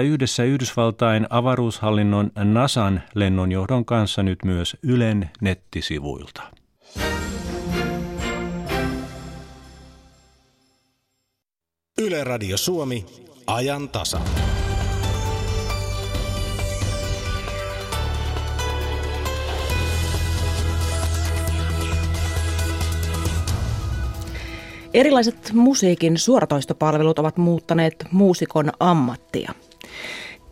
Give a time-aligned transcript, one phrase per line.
[0.00, 6.42] yhdessä Yhdysvaltain avaruushallinnon NASAn lennonjohdon kanssa nyt myös Ylen nettisivuilta.
[11.98, 13.06] Yle Radio Suomi,
[13.46, 14.20] ajan tasa.
[24.94, 29.52] Erilaiset musiikin suoratoistopalvelut ovat muuttaneet muusikon ammattia.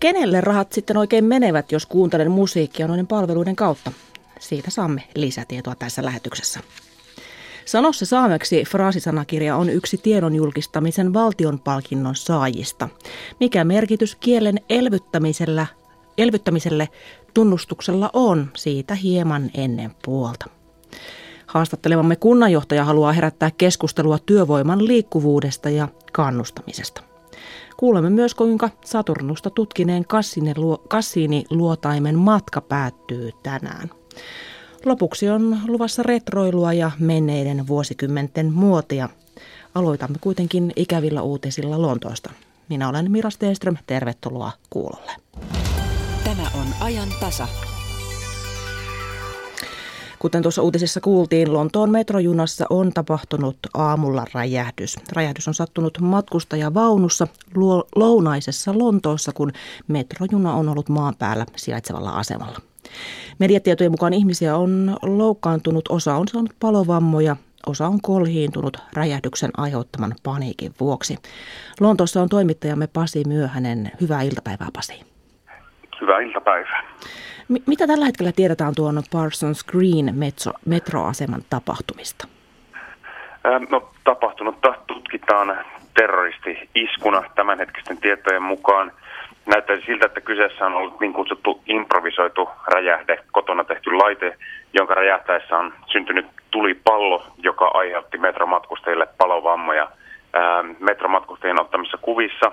[0.00, 3.92] Kenelle rahat sitten oikein menevät, jos kuuntelen musiikkia noiden palveluiden kautta?
[4.40, 6.60] Siitä saamme lisätietoa tässä lähetyksessä.
[7.64, 12.88] Sanossa saameksi fraasisanakirja on yksi tiedon julkistamisen valtion palkinnon saajista.
[13.40, 15.66] Mikä merkitys kielen elvyttämisellä,
[16.18, 16.88] elvyttämiselle
[17.34, 20.46] tunnustuksella on siitä hieman ennen puolta.
[21.46, 27.09] Haastattelevamme kunnanjohtaja haluaa herättää keskustelua työvoiman liikkuvuudesta ja kannustamisesta.
[27.80, 30.04] Kuulemme myös, kuinka Saturnusta tutkineen
[30.88, 33.90] kassiiniluotaimen matka päättyy tänään.
[34.84, 39.08] Lopuksi on luvassa retroilua ja menneiden vuosikymmenten muotia.
[39.74, 42.30] Aloitamme kuitenkin ikävillä uutisilla Lontoosta.
[42.68, 45.12] Minä olen Mira Stenström, tervetuloa kuulolle.
[46.24, 47.48] Tämä on ajan tasa.
[50.20, 54.98] Kuten tuossa uutisessa kuultiin, Lontoon metrojunassa on tapahtunut aamulla räjähdys.
[55.12, 57.26] Räjähdys on sattunut matkustajavaunussa
[57.96, 59.52] lounaisessa Lontoossa, kun
[59.88, 62.58] metrojuna on ollut maan päällä sijaitsevalla asemalla.
[63.38, 70.74] Mediatietojen mukaan ihmisiä on loukkaantunut, osa on saanut palovammoja, osa on kolhiintunut räjähdyksen aiheuttaman paniikin
[70.80, 71.16] vuoksi.
[71.80, 73.90] Lontoossa on toimittajamme Pasi Myöhänen.
[74.00, 75.00] Hyvää iltapäivää Pasi.
[76.00, 76.82] Hyvää iltapäivää.
[77.50, 82.28] M- mitä tällä hetkellä tiedetään tuon Parsons Green metro, metroaseman tapahtumista?
[83.70, 85.58] No, tapahtunutta tutkitaan
[85.94, 88.92] terroristi-iskuna tämänhetkisten tietojen mukaan.
[89.46, 94.36] Näyttäisi siltä, että kyseessä on ollut niin kutsuttu improvisoitu räjähde, kotona tehty laite,
[94.72, 99.88] jonka räjähtäessä on syntynyt tulipallo, joka aiheutti metromatkustajille palovammoja.
[100.80, 102.52] Metromatkustajien ottamissa kuvissa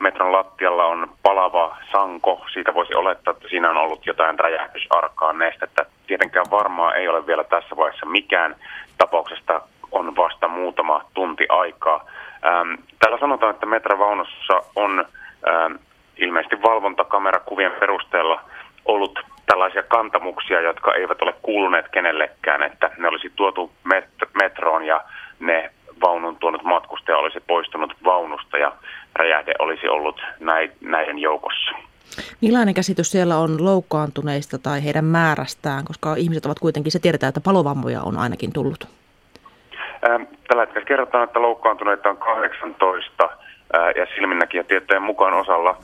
[0.00, 2.44] metron lattialla on palava sanko.
[2.52, 5.86] Siitä voisi olettaa, että siinä on ollut jotain räjähdysarkaa nestettä.
[6.06, 8.56] Tietenkään varmaa ei ole vielä tässä vaiheessa mikään.
[8.98, 9.60] Tapauksesta
[9.92, 12.04] on vasta muutama tunti aikaa.
[12.98, 15.04] täällä sanotaan, että metrovaunussa on
[16.16, 18.40] ilmeisesti valvontakamerakuvien perusteella
[18.84, 23.72] ollut tällaisia kantamuksia, jotka eivät ole kuuluneet kenellekään, että ne olisi tuotu
[24.34, 25.00] metroon ja
[25.40, 28.72] ne vaunun tuonut matkustaja olisi poistunut vaunusta ja
[29.16, 30.20] räjähde olisi ollut
[30.80, 31.70] näiden joukossa.
[32.40, 37.40] Millainen käsitys siellä on loukkaantuneista tai heidän määrästään, koska ihmiset ovat kuitenkin, se tiedetään, että
[37.40, 38.88] palovammoja on ainakin tullut?
[40.48, 43.30] Tällä hetkellä kerrotaan, että loukkaantuneita on 18
[43.96, 45.76] ja silminnäkijätietojen mukaan osalla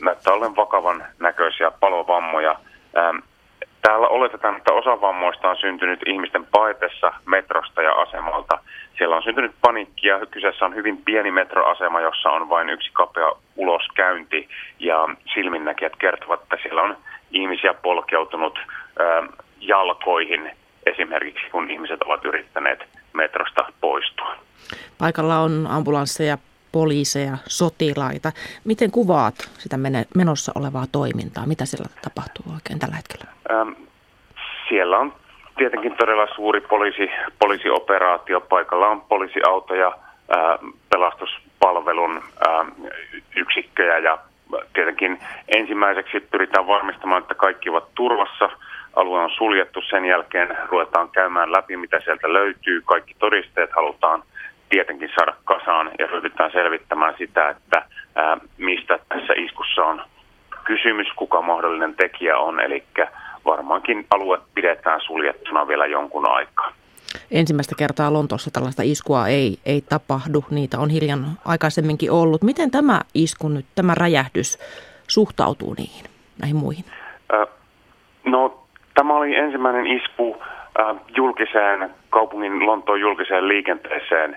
[0.00, 2.54] näyttää ollen vakavan näköisiä palovammoja.
[3.82, 8.58] Täällä oletetaan, että osa vammoista on syntynyt ihmisten paetessa metrosta ja asemalta.
[8.98, 10.26] Siellä on syntynyt panikkia.
[10.26, 14.48] Kyseessä on hyvin pieni metroasema, jossa on vain yksi kapea uloskäynti.
[14.78, 16.96] Ja silminnäkijät kertovat, että siellä on
[17.30, 18.58] ihmisiä polkeutunut
[19.60, 20.50] jalkoihin
[20.86, 24.36] esimerkiksi, kun ihmiset ovat yrittäneet metrosta poistua.
[24.98, 26.38] Paikalla on ambulansseja,
[26.72, 28.32] poliiseja, sotilaita.
[28.64, 29.76] Miten kuvaat sitä
[30.14, 31.46] menossa olevaa toimintaa?
[31.46, 33.24] Mitä siellä tapahtuu oikein tällä hetkellä?
[34.68, 35.12] Siellä on
[35.58, 38.40] tietenkin todella suuri poliisi, poliisioperaatio.
[38.40, 40.58] Paikalla on poliisiautoja, äh,
[40.90, 42.66] pelastuspalvelun äh,
[43.36, 44.18] yksikköjä ja
[44.72, 48.50] tietenkin ensimmäiseksi pyritään varmistamaan, että kaikki ovat turvassa.
[48.96, 52.82] Alue on suljettu, sen jälkeen ruvetaan käymään läpi, mitä sieltä löytyy.
[52.84, 54.22] Kaikki todisteet halutaan
[54.68, 57.82] tietenkin saada kasaan ja ryhdytään selvittämään sitä, että
[58.14, 60.02] ää, mistä tässä iskussa on
[60.64, 62.60] kysymys, kuka mahdollinen tekijä on.
[62.60, 62.84] Eli
[63.48, 66.72] varmaankin alue pidetään suljettuna vielä jonkun aikaa.
[67.30, 72.42] Ensimmäistä kertaa Lontoossa tällaista iskua ei, ei tapahdu, niitä on hiljan aikaisemminkin ollut.
[72.42, 74.58] Miten tämä isku nyt, tämä räjähdys
[75.08, 76.04] suhtautuu niihin,
[76.40, 76.84] näihin muihin?
[78.24, 78.64] no,
[78.94, 80.42] tämä oli ensimmäinen isku
[81.16, 84.36] julkiseen, kaupungin Lontoon julkiseen liikenteeseen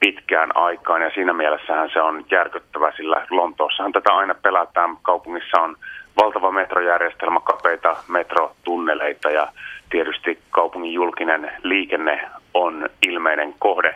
[0.00, 4.96] pitkään aikaan ja siinä mielessähän se on järkyttävä, sillä Lontoossahan tätä aina pelätään.
[5.02, 5.76] Kaupungissa on
[6.16, 9.48] valtava metrojärjestelmä, kapeita metrotunneleita ja
[9.90, 13.94] tietysti kaupungin julkinen liikenne on ilmeinen kohde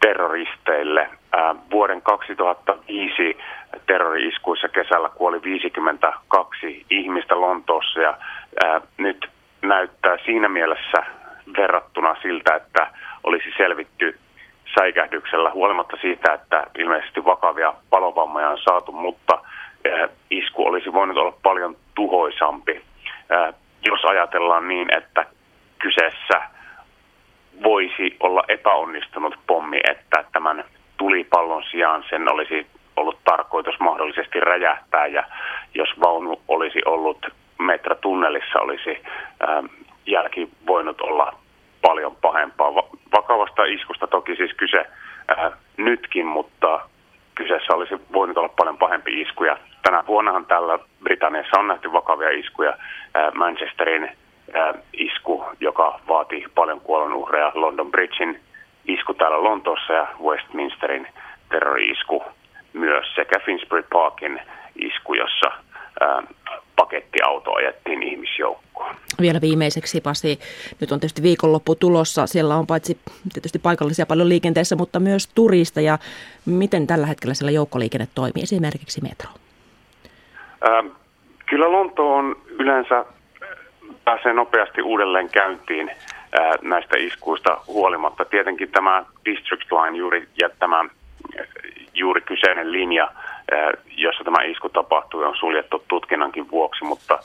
[0.00, 1.08] terroristeille.
[1.32, 3.38] Ää, vuoden 2005
[3.86, 8.18] terrori-iskuissa kesällä kuoli 52 ihmistä Lontoossa ja
[8.64, 9.30] ää, nyt
[9.62, 11.04] näyttää siinä mielessä
[11.56, 12.86] verrattuna siltä, että
[13.24, 14.18] olisi selvitty
[14.78, 19.38] säikähdyksellä huolimatta siitä, että ilmeisesti vakavia palovammoja on saatu, mutta
[19.84, 22.82] eh, voinut olla paljon tuhoisampi,
[23.86, 25.26] jos ajatellaan niin, että
[25.78, 26.42] kyseessä
[27.62, 30.64] voisi olla epäonnistunut pommi, että tämän
[30.96, 32.66] tulipallon sijaan sen olisi
[32.96, 35.24] ollut tarkoitus mahdollisesti räjähtää ja
[35.74, 37.26] jos vaunu olisi ollut
[37.58, 39.02] metratunnelissa, olisi
[40.06, 41.32] jälki voinut olla
[41.82, 42.74] paljon pahempaa.
[43.12, 44.86] Vakavasta iskusta toki siis kyse
[45.28, 46.80] ää, nytkin, mutta
[47.34, 49.44] kyseessä olisi voinut olla paljon pahempi isku.
[49.44, 52.78] Ja tänä vuonnahan täällä Britanniassa on nähty vakavia iskuja.
[53.34, 54.10] Manchesterin
[54.92, 58.40] isku, joka vaati paljon kuolonuhreja, London Bridgein
[58.84, 61.06] isku täällä Lontoossa ja Westminsterin
[61.48, 62.22] terrori-isku
[62.72, 64.40] myös sekä Finsbury Parkin
[64.76, 65.50] isku, jossa
[66.76, 68.94] pakettiauto ajettiin ihmisjoukkoon.
[69.20, 70.40] Vielä viimeiseksi Pasi,
[70.80, 72.26] nyt on tietysti viikonloppu tulossa.
[72.26, 72.98] Siellä on paitsi
[73.32, 75.98] tietysti paikallisia paljon liikenteessä, mutta myös turisteja.
[76.46, 79.30] Miten tällä hetkellä siellä joukkoliikenne toimii, esimerkiksi metro?
[80.68, 80.86] Ähm,
[81.46, 83.04] kyllä Lonto on yleensä
[84.04, 88.24] pääsee nopeasti uudelleen käyntiin äh, näistä iskuista huolimatta.
[88.24, 90.84] Tietenkin tämä District Line juuri ja tämä
[91.94, 93.10] juuri kyseinen linja
[93.96, 97.18] jossa tämä isku tapahtui, on suljettu tutkinnankin vuoksi, mutta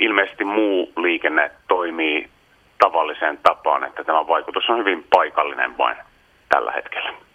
[0.00, 2.28] ilmeisesti muu liikenne toimii
[2.78, 5.96] tavalliseen tapaan, että tämä vaikutus on hyvin paikallinen vain
[6.48, 7.27] tällä hetkellä.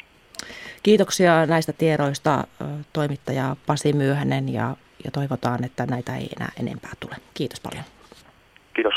[0.84, 2.48] Kiitoksia näistä tiedoista
[2.94, 7.16] toimittaja Pasi Myöhänen ja, ja toivotaan, että näitä ei enää enempää tule.
[7.34, 7.84] Kiitos paljon.
[8.76, 8.94] Kiitos.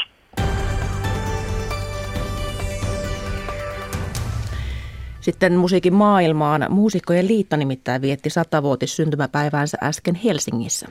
[5.20, 6.66] Sitten musiikin maailmaan.
[6.68, 10.86] Muusikkojen liitto nimittäin vietti satavuotis syntymäpäiväänsä äsken Helsingissä.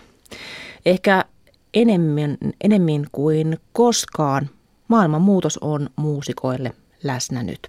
[0.85, 1.25] Ehkä
[1.73, 4.49] enemmän, enemmän kuin koskaan
[4.87, 6.71] maailman muutos on muusikoille
[7.03, 7.67] läsnä nyt.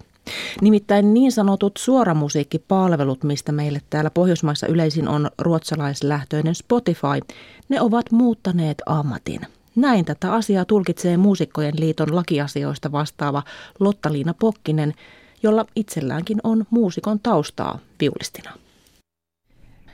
[0.61, 7.35] Nimittäin niin sanotut suoramusiikkipalvelut, mistä meille täällä Pohjoismaissa yleisin on ruotsalaislähtöinen Spotify,
[7.69, 9.41] ne ovat muuttaneet ammatin.
[9.75, 13.43] Näin tätä asiaa tulkitsee Muusikkojen liiton lakiasioista vastaava
[13.79, 14.93] Lotta-Liina Pokkinen–
[15.43, 18.51] jolla itselläänkin on muusikon taustaa viulistina.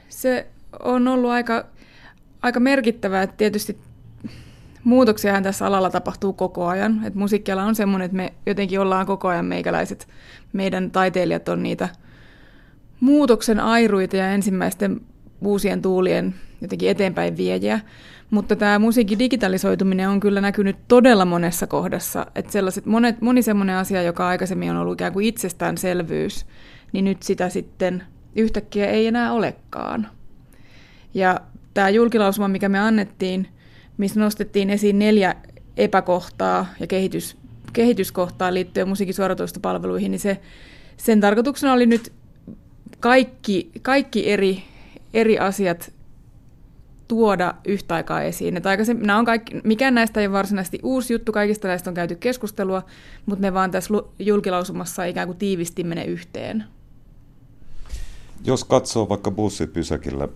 [0.09, 0.47] Se
[0.79, 1.65] on ollut aika,
[2.41, 3.77] aika merkittävää, tietysti
[4.83, 7.01] muutoksiahan tässä alalla tapahtuu koko ajan.
[7.05, 10.07] Et musiikkiala on semmoinen, että me jotenkin ollaan koko ajan meikäläiset,
[10.53, 11.89] meidän taiteilijat on niitä
[12.99, 15.01] muutoksen airuita ja ensimmäisten
[15.41, 17.79] uusien tuulien jotenkin eteenpäin viejiä.
[18.29, 22.25] Mutta tämä musiikin digitalisoituminen on kyllä näkynyt todella monessa kohdassa.
[22.35, 26.45] Että sellaiset monet, moni semmoinen asia, joka aikaisemmin on ollut ikään kuin itsestäänselvyys,
[26.91, 28.03] niin nyt sitä sitten
[28.35, 30.07] yhtäkkiä ei enää olekaan.
[31.13, 31.39] Ja
[31.73, 33.47] tämä julkilausuma, mikä me annettiin,
[33.97, 35.35] missä nostettiin esiin neljä
[35.77, 37.37] epäkohtaa ja kehitys,
[37.73, 40.39] kehityskohtaa liittyen musiikin suoratoistopalveluihin, niin se,
[40.97, 42.13] sen tarkoituksena oli nyt
[42.99, 44.63] kaikki, kaikki eri,
[45.13, 45.93] eri asiat
[47.07, 48.57] tuoda yhtä aikaa esiin.
[48.57, 52.15] Että nämä on kaikki, mikään näistä ei ole varsinaisesti uusi juttu, kaikista näistä on käyty
[52.15, 52.83] keskustelua,
[53.25, 56.63] mutta me vaan tässä julkilausumassa ikään kuin tiivistimme ne yhteen.
[58.45, 60.27] Jos katsoo vaikka bussipysäkillä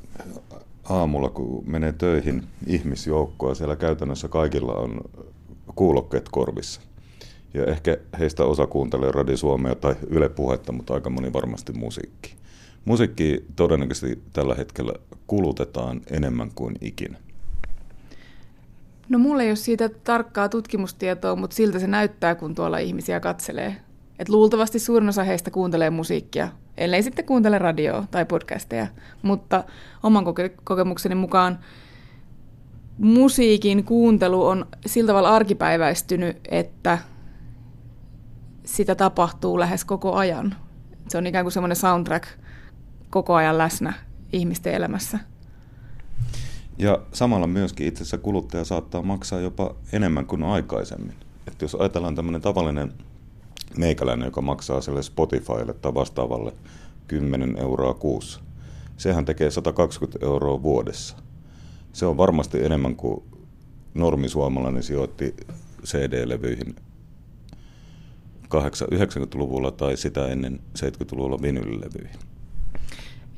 [0.89, 5.01] aamulla, kun menee töihin ihmisjoukkoa, siellä käytännössä kaikilla on
[5.75, 6.81] kuulokkeet korvissa.
[7.53, 12.35] Ja ehkä heistä osa kuuntelee Radio Suomea tai Yle Puhetta, mutta aika moni varmasti musiikki.
[12.85, 14.93] Musiikki todennäköisesti tällä hetkellä
[15.27, 17.17] kulutetaan enemmän kuin ikinä.
[19.09, 23.75] No mulla ei ole siitä tarkkaa tutkimustietoa, mutta siltä se näyttää, kun tuolla ihmisiä katselee.
[24.19, 28.87] Et luultavasti suurin osa heistä kuuntelee musiikkia, ellei sitten kuuntele radioa tai podcasteja.
[29.21, 29.63] Mutta
[30.03, 31.59] oman koke- kokemukseni mukaan
[32.97, 36.97] musiikin kuuntelu on sillä tavalla arkipäiväistynyt, että
[38.63, 40.55] sitä tapahtuu lähes koko ajan.
[41.09, 42.27] Se on ikään kuin semmoinen soundtrack–
[43.09, 43.93] koko ajan läsnä
[44.33, 45.19] ihmisten elämässä.
[46.77, 51.15] Ja samalla myöskin itse asiassa kuluttaja saattaa maksaa jopa enemmän kuin aikaisemmin.
[51.47, 52.93] Että jos ajatellaan tämmöinen tavallinen
[53.77, 56.53] meikäläinen, joka maksaa sille Spotifylle tai vastaavalle
[57.07, 58.39] 10 euroa kuussa,
[58.97, 61.17] sehän tekee 120 euroa vuodessa.
[61.93, 63.23] Se on varmasti enemmän kuin
[63.93, 65.35] normisuomalainen sijoitti
[65.85, 66.75] CD-levyihin
[68.55, 72.19] 90-luvulla tai sitä ennen 70-luvulla vinylilevyihin.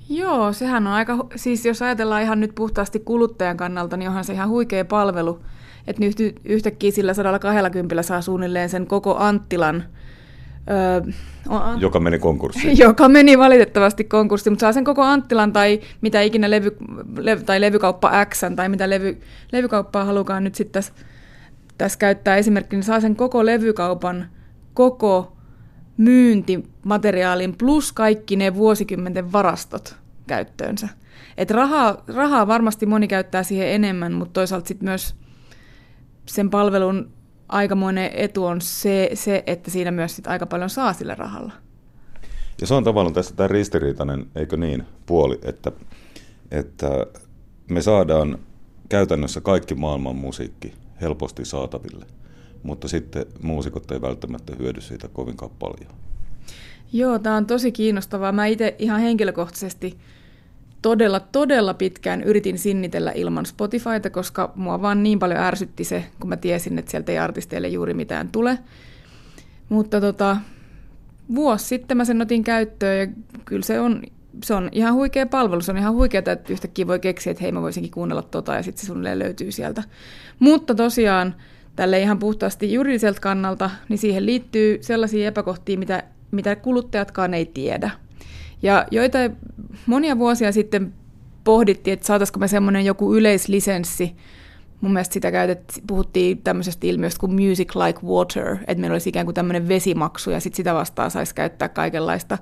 [0.10, 4.34] Joo, sehän on aika, siis jos ajatellaan ihan nyt puhtaasti kuluttajan kannalta, niin onhan se
[4.34, 5.40] ihan huikea palvelu,
[5.88, 9.84] että nyt yhtäkkiä sillä 120 saa suunnilleen sen koko Anttilan
[10.70, 11.12] Öö,
[11.78, 12.78] joka meni konkurssiin.
[12.88, 16.78] joka meni valitettavasti konkurssiin, mutta saa sen koko Anttilan tai mitä ikinä levy,
[17.18, 19.22] levy, tai levykauppa X tai mitä levy,
[19.52, 20.94] levykauppaa halukaan nyt sitten tässä,
[21.78, 24.26] tässä käyttää esimerkkinä, niin saa sen koko levykaupan
[24.74, 25.38] koko
[25.98, 29.96] myyntimateriaalin plus kaikki ne vuosikymmenten varastot
[30.28, 30.88] käyttöönsä.
[31.38, 35.16] Et rahaa, rahaa varmasti moni käyttää siihen enemmän, mutta toisaalta sit myös
[36.26, 37.12] sen palvelun
[37.50, 41.54] aikamoinen etu on se, se että siinä myös sit aika paljon saa sillä rahalla.
[42.62, 45.72] Ja se on tavallaan tässä tämä ristiriitainen, eikö niin, puoli, että,
[46.52, 46.90] että
[47.70, 48.40] me saadaan
[48.90, 52.06] käytännössä kaikki maailman musiikki helposti saataville,
[52.64, 55.94] mutta sitten muusikot ei välttämättä hyödy siitä kovinkaan paljon.
[56.94, 58.32] Joo, tämä on tosi kiinnostavaa.
[58.32, 59.98] Mä itse ihan henkilökohtaisesti
[60.82, 66.30] todella, todella pitkään yritin sinnitellä ilman Spotifyta, koska mua vaan niin paljon ärsytti se, kun
[66.30, 68.60] mä tiesin, että sieltä ei artisteille juuri mitään tule.
[69.70, 70.38] Mutta tota,
[71.36, 73.08] vuosi sitten mä sen otin käyttöön ja
[73.46, 74.02] kyllä se on,
[74.44, 75.62] se on ihan huikea palvelu.
[75.62, 78.64] Se on ihan huikea, että yhtäkkiä voi keksiä, että hei mä voisinkin kuunnella tota ja
[78.64, 79.84] sitten se suunnilleen löytyy sieltä.
[80.40, 81.36] Mutta tosiaan
[81.76, 87.92] tälle ihan puhtaasti juridiselta kannalta, niin siihen liittyy sellaisia epäkohtia, mitä, mitä kuluttajatkaan ei tiedä.
[88.62, 89.18] Ja joita
[89.86, 90.94] monia vuosia sitten
[91.44, 94.16] pohdittiin, että saataisiko me semmoinen joku yleislisenssi,
[94.82, 99.26] Mun mielestä sitä käytettiin, puhuttiin tämmöisestä ilmiöstä kuin music like water, että meillä olisi ikään
[99.26, 102.38] kuin tämmöinen vesimaksu ja sitten sitä vastaan saisi käyttää kaikenlaista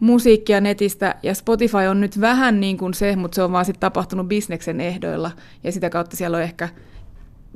[0.00, 1.14] musiikkia netistä.
[1.22, 4.80] Ja Spotify on nyt vähän niin kuin se, mutta se on vaan sitten tapahtunut bisneksen
[4.80, 5.30] ehdoilla
[5.64, 6.68] ja sitä kautta siellä on ehkä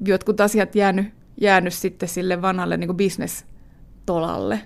[0.05, 1.07] jotkut asiat jäänyt,
[1.41, 4.61] jäänyt sitten sille vanhalle niin bisnestolalle.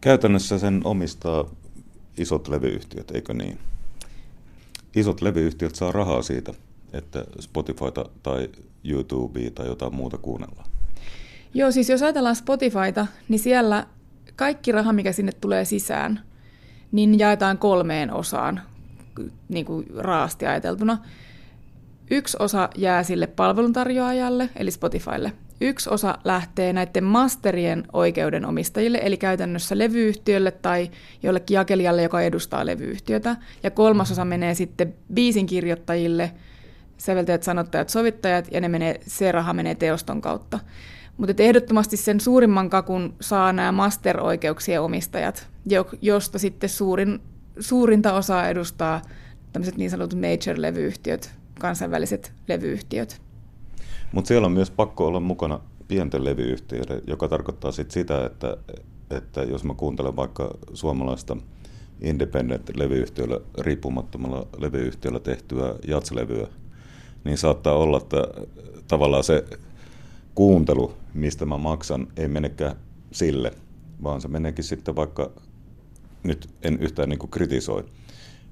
[0.00, 1.44] Käytännössä sen omistaa
[2.18, 3.58] isot levyyhtiöt, eikö niin?
[4.96, 6.54] Isot levyyhtiöt saa rahaa siitä,
[6.92, 8.48] että Spotifyta tai
[8.84, 10.70] YouTubea tai jotain muuta kuunnellaan.
[11.54, 13.86] Joo, siis jos ajatellaan Spotifyta, niin siellä
[14.36, 16.20] kaikki raha, mikä sinne tulee sisään,
[16.92, 18.60] niin jaetaan kolmeen osaan,
[19.48, 20.98] niin kuin raasti ajateltuna.
[22.10, 25.32] Yksi osa jää sille palveluntarjoajalle, eli Spotifylle.
[25.60, 30.90] Yksi osa lähtee näiden masterien oikeudenomistajille, eli käytännössä levyyhtiölle tai
[31.22, 33.36] jollekin jakelijalle, joka edustaa levyyhtiötä.
[33.62, 36.30] Ja kolmas osa menee sitten biisin kirjoittajille,
[36.98, 40.58] säveltäjät, sanottajat, sovittajat, ja ne menee, se raha menee teoston kautta.
[41.16, 45.48] Mutta ehdottomasti sen suurimman kakun saa nämä master-oikeuksien omistajat,
[46.02, 47.20] josta sitten suurin,
[47.60, 49.02] suurinta osaa edustaa
[49.52, 53.27] tämmöiset niin sanotut major-levyyhtiöt, kansainväliset levyyhtiöt.
[54.12, 58.56] Mutta siellä on myös pakko olla mukana pienten levyyhtiöiden, joka tarkoittaa sit sitä, että,
[59.10, 61.36] että jos mä kuuntelen vaikka suomalaista
[62.00, 66.46] independent-levyyhtiöllä, riippumattomalla levyyhtiöllä tehtyä jatslevyä,
[67.24, 68.16] niin saattaa olla, että
[68.88, 69.44] tavallaan se
[70.34, 72.76] kuuntelu, mistä mä maksan, ei menekään
[73.12, 73.52] sille,
[74.02, 75.30] vaan se meneekin sitten vaikka,
[76.22, 77.84] nyt en yhtään niin kritisoi,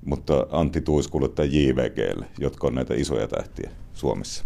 [0.05, 4.45] mutta Antti Tuiskulle tai JVGlle, jotka on näitä isoja tähtiä Suomessa.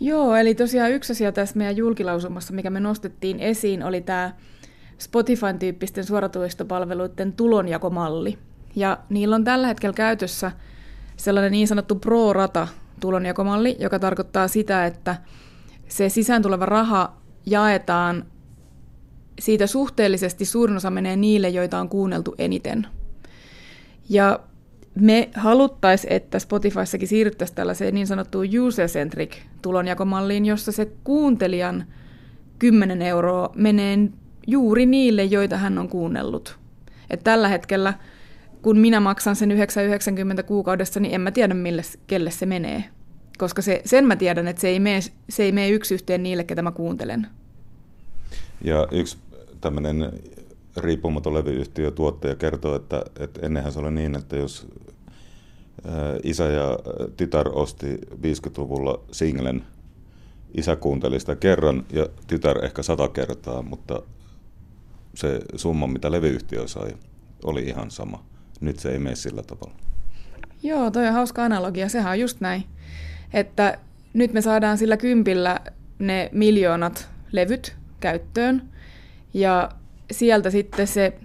[0.00, 4.32] Joo, eli tosiaan yksi asia tässä meidän julkilausumassa, mikä me nostettiin esiin, oli tämä
[4.98, 8.38] Spotifyn tyyppisten suoratoistopalveluiden tulonjakomalli.
[8.76, 10.52] Ja niillä on tällä hetkellä käytössä
[11.16, 12.68] sellainen niin sanottu pro-rata
[13.00, 15.16] tulonjakomalli, joka tarkoittaa sitä, että
[15.88, 18.24] se sisään tuleva raha jaetaan
[19.40, 22.86] siitä suhteellisesti suurin osa menee niille, joita on kuunneltu eniten.
[24.08, 24.40] Ja
[25.00, 31.84] me haluttaisiin, että Spotifyssakin siirryttäisiin tällaiseen niin sanottuun user-centric tulonjakomalliin, jossa se kuuntelijan
[32.58, 33.98] 10 euroa menee
[34.46, 36.58] juuri niille, joita hän on kuunnellut.
[37.10, 37.94] Et tällä hetkellä,
[38.62, 42.84] kun minä maksan sen 9,90 kuukaudessa, niin en mä tiedä, mille, kelle se menee.
[43.38, 46.44] Koska se, sen mä tiedän, että se ei, mene, se ei mene yksi yhteen niille,
[46.44, 47.26] ketä mä kuuntelen.
[48.64, 49.16] Ja yksi
[49.60, 50.12] tämmöinen
[50.76, 54.66] riippumaton levyyhtiö tuottaja kertoo, että, että ennenhän se oli niin, että jos
[56.22, 56.78] isä ja
[57.16, 59.64] tytär osti 50-luvulla singlen,
[60.54, 64.02] isä kuunteli sitä kerran ja tytär ehkä sata kertaa, mutta
[65.14, 66.90] se summa, mitä levyyhtiö sai,
[67.44, 68.24] oli ihan sama.
[68.60, 69.78] Nyt se ei mene sillä tavalla.
[70.62, 71.88] Joo, toi on hauska analogia.
[71.88, 72.64] Sehän on just näin,
[73.32, 73.78] että
[74.12, 75.60] nyt me saadaan sillä kympillä
[75.98, 78.62] ne miljoonat levyt käyttöön
[79.34, 79.70] ja
[80.10, 81.18] sieltä sitten se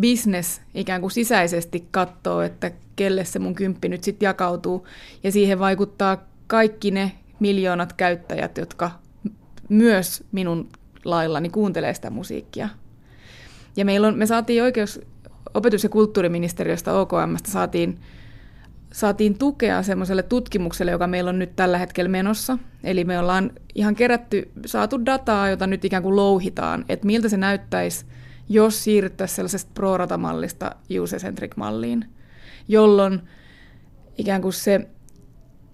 [0.00, 4.86] business ikään kuin sisäisesti katsoo, että kelle se mun kymppi nyt sitten jakautuu.
[5.24, 8.90] Ja siihen vaikuttaa kaikki ne miljoonat käyttäjät, jotka
[9.68, 10.68] myös minun
[11.04, 12.68] laillani kuuntelee sitä musiikkia.
[13.76, 15.00] Ja meillä on, me saatiin oikeus,
[15.54, 17.98] opetus- ja kulttuuriministeriöstä OKMstä saatiin,
[18.92, 22.58] saatiin tukea semmoiselle tutkimukselle, joka meillä on nyt tällä hetkellä menossa.
[22.84, 27.36] Eli me ollaan ihan kerätty, saatu dataa, jota nyt ikään kuin louhitaan, että miltä se
[27.36, 28.06] näyttäisi–
[28.48, 32.04] jos siirryttäisiin sellaisesta pro-ratamallista user-centric-malliin,
[32.68, 33.20] jolloin
[34.18, 34.88] ikään kuin se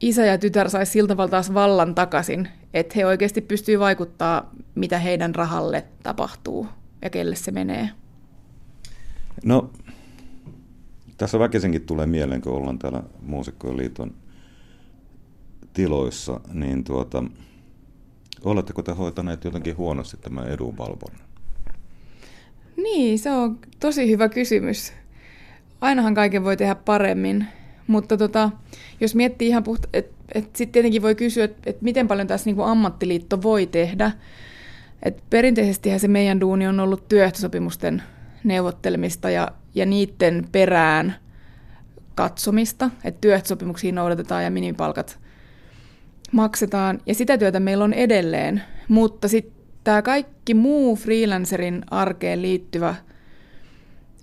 [0.01, 4.99] isä ja tytär saisi siltä tavalla taas vallan takaisin, että he oikeasti pystyy vaikuttaa, mitä
[4.99, 6.69] heidän rahalle tapahtuu
[7.03, 7.91] ja kelle se menee.
[9.45, 9.71] No,
[11.25, 14.15] Tässä väkisinkin tulee mieleen, kun ollaan täällä Muusikkojen liiton
[15.73, 17.25] tiloissa, niin tuota,
[18.45, 21.27] oletteko te hoitaneet jotenkin huonosti tämän edunvalvonnan?
[22.77, 24.93] Niin, se on tosi hyvä kysymys.
[25.81, 27.47] Ainahan kaiken voi tehdä paremmin,
[27.87, 28.51] mutta tota,
[29.01, 32.47] jos miettii ihan puhta, että et sitten tietenkin voi kysyä, että et miten paljon tässä
[32.47, 34.13] niinku ammattiliitto voi tehdä.
[35.03, 38.03] Et perinteisesti se meidän duuni on ollut työehtosopimusten
[38.45, 41.15] neuvottelemista ja, ja niiden perään
[42.15, 45.19] katsomista, että työehtosopimuksia noudatetaan ja minimipalkat
[46.33, 47.01] maksetaan.
[47.07, 49.55] Ja sitä työtä meillä on edelleen, mutta sitten
[49.85, 52.95] tämä kaikki muu freelancerin arkeen liittyvä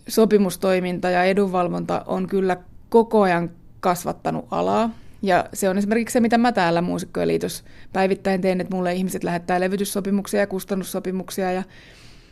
[0.08, 2.58] sopimustoiminta ja edunvalvonta on kyllä
[2.90, 4.90] koko ajan kasvattanut alaa.
[5.22, 9.24] Ja se on esimerkiksi se, mitä mä täällä Muusikkojen liitos päivittäin teen, että mulle ihmiset
[9.24, 11.64] lähettää levytyssopimuksia ja kustannussopimuksia ja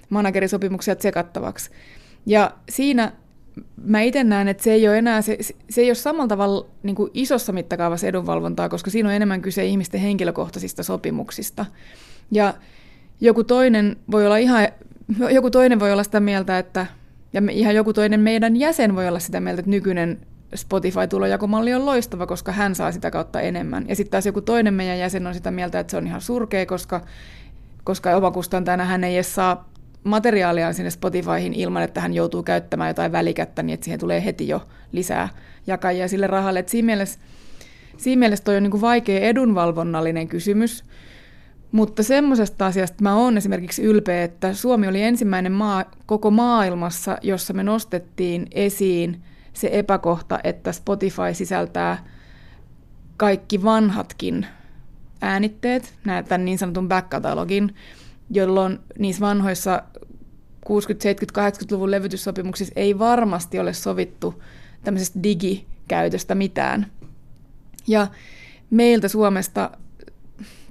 [0.10, 1.70] managerisopimuksia tsekattavaksi.
[2.30, 3.12] Ja siinä
[3.84, 5.38] mä itse näen, että se ei ole enää, se,
[5.70, 9.66] se ei ole samalla tavalla niin kuin isossa mittakaavassa edunvalvontaa, koska siinä on enemmän kyse
[9.66, 11.66] ihmisten henkilökohtaisista sopimuksista.
[12.32, 12.54] Ja
[13.22, 14.68] joku toinen voi olla ihan,
[15.32, 16.86] joku toinen voi olla sitä mieltä, että,
[17.34, 20.20] ja ihan joku toinen meidän jäsen voi olla sitä mieltä, että nykyinen
[20.56, 23.86] Spotify-tulojakomalli on loistava, koska hän saa sitä kautta enemmän.
[23.88, 26.66] Ja sitten taas joku toinen meidän jäsen on sitä mieltä, että se on ihan surkea,
[26.66, 27.02] koska,
[27.84, 29.69] koska omakustantajana hän ei edes saa
[30.04, 34.48] materiaalia sinne Spotifyhin ilman, että hän joutuu käyttämään jotain välikättä, niin että siihen tulee heti
[34.48, 35.30] jo lisää
[35.68, 36.60] jakajia sille rahalle.
[36.60, 37.20] Et siinä, mielessä,
[37.98, 40.84] siinä mielessä toi on niin kuin vaikea edunvalvonnallinen kysymys,
[41.72, 47.54] mutta semmoisesta asiasta mä oon esimerkiksi ylpeä, että Suomi oli ensimmäinen maa koko maailmassa, jossa
[47.54, 49.22] me nostettiin esiin
[49.54, 52.06] se epäkohta, että Spotify sisältää
[53.18, 54.46] kaikki vanhatkin
[55.22, 55.94] äänitteet,
[56.28, 57.76] tämän niin sanotun back-katalogin,
[58.30, 59.84] jolloin niissä vanhoissa
[60.70, 64.44] 60-, 70-, 80-luvun levytyssopimuksissa ei varmasti ole sovittu
[64.84, 66.86] tämmöisestä digikäytöstä mitään.
[67.88, 68.08] Ja
[68.70, 69.72] meiltä Suomesta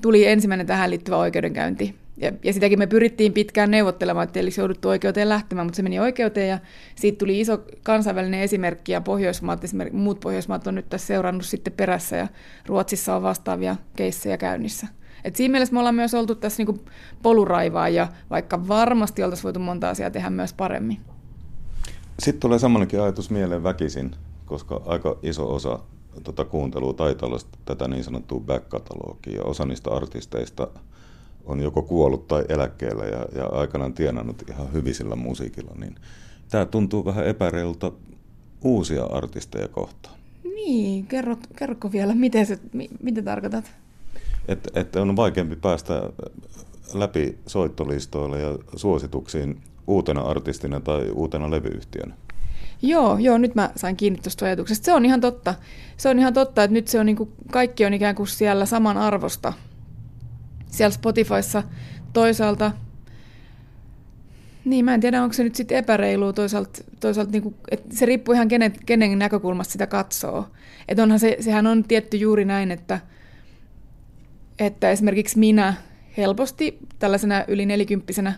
[0.00, 1.94] tuli ensimmäinen tähän liittyvä oikeudenkäynti.
[2.16, 6.00] Ja, ja sitäkin me pyrittiin pitkään neuvottelemaan, että olisi jouduttu oikeuteen lähtemään, mutta se meni
[6.00, 6.58] oikeuteen ja
[6.94, 11.72] siitä tuli iso kansainvälinen esimerkki ja Pohjoismaat, esimerkiksi muut Pohjoismaat on nyt tässä seurannut sitten
[11.72, 12.28] perässä ja
[12.66, 14.86] Ruotsissa on vastaavia keissejä käynnissä.
[15.24, 16.80] Et siinä mielessä me ollaan myös oltu tässä niinku
[17.22, 21.00] poluraivaa ja vaikka varmasti oltaisiin voitu monta asiaa tehdä myös paremmin.
[22.18, 24.10] Sitten tulee samankin ajatus mieleen väkisin,
[24.46, 25.78] koska aika iso osa
[26.24, 30.68] tuota kuuntelua taitaa olla tätä niin sanottua back-katalogia ja osa niistä artisteista
[31.44, 35.94] on joko kuollut tai eläkkeellä ja, ja aikanaan tienannut ihan hyvisillä musiikilla, niin
[36.48, 37.92] tämä tuntuu vähän epäreilulta
[38.64, 40.18] uusia artisteja kohtaan.
[40.44, 42.58] Niin, kerro, kerroko vielä, miten, se,
[43.02, 43.72] mitä tarkoitat?
[44.48, 46.02] Että et on vaikeampi päästä
[46.94, 52.14] läpi soittolistoille ja suosituksiin uutena artistina tai uutena levyyhtiönä.
[52.82, 54.84] Joo, joo, nyt mä sain kiinni tuosta ajatuksesta.
[54.84, 55.54] Se on ihan totta.
[55.96, 58.66] Se on ihan totta, että nyt se on niin kuin, kaikki on ikään kuin siellä
[58.66, 59.52] saman arvosta.
[60.66, 61.62] Siellä Spotifyssa
[62.12, 62.72] toisaalta,
[64.64, 68.06] niin mä en tiedä, onko se nyt sitten epäreilua toisaalta, toisaalta niin kuin, että se
[68.06, 70.48] riippuu ihan kenen, kenen näkökulmasta sitä katsoo.
[70.88, 73.00] Että onhan se, sehän on tietty juuri näin, että,
[74.58, 75.74] että esimerkiksi minä
[76.16, 78.32] helposti tällaisena yli nelikymppisenä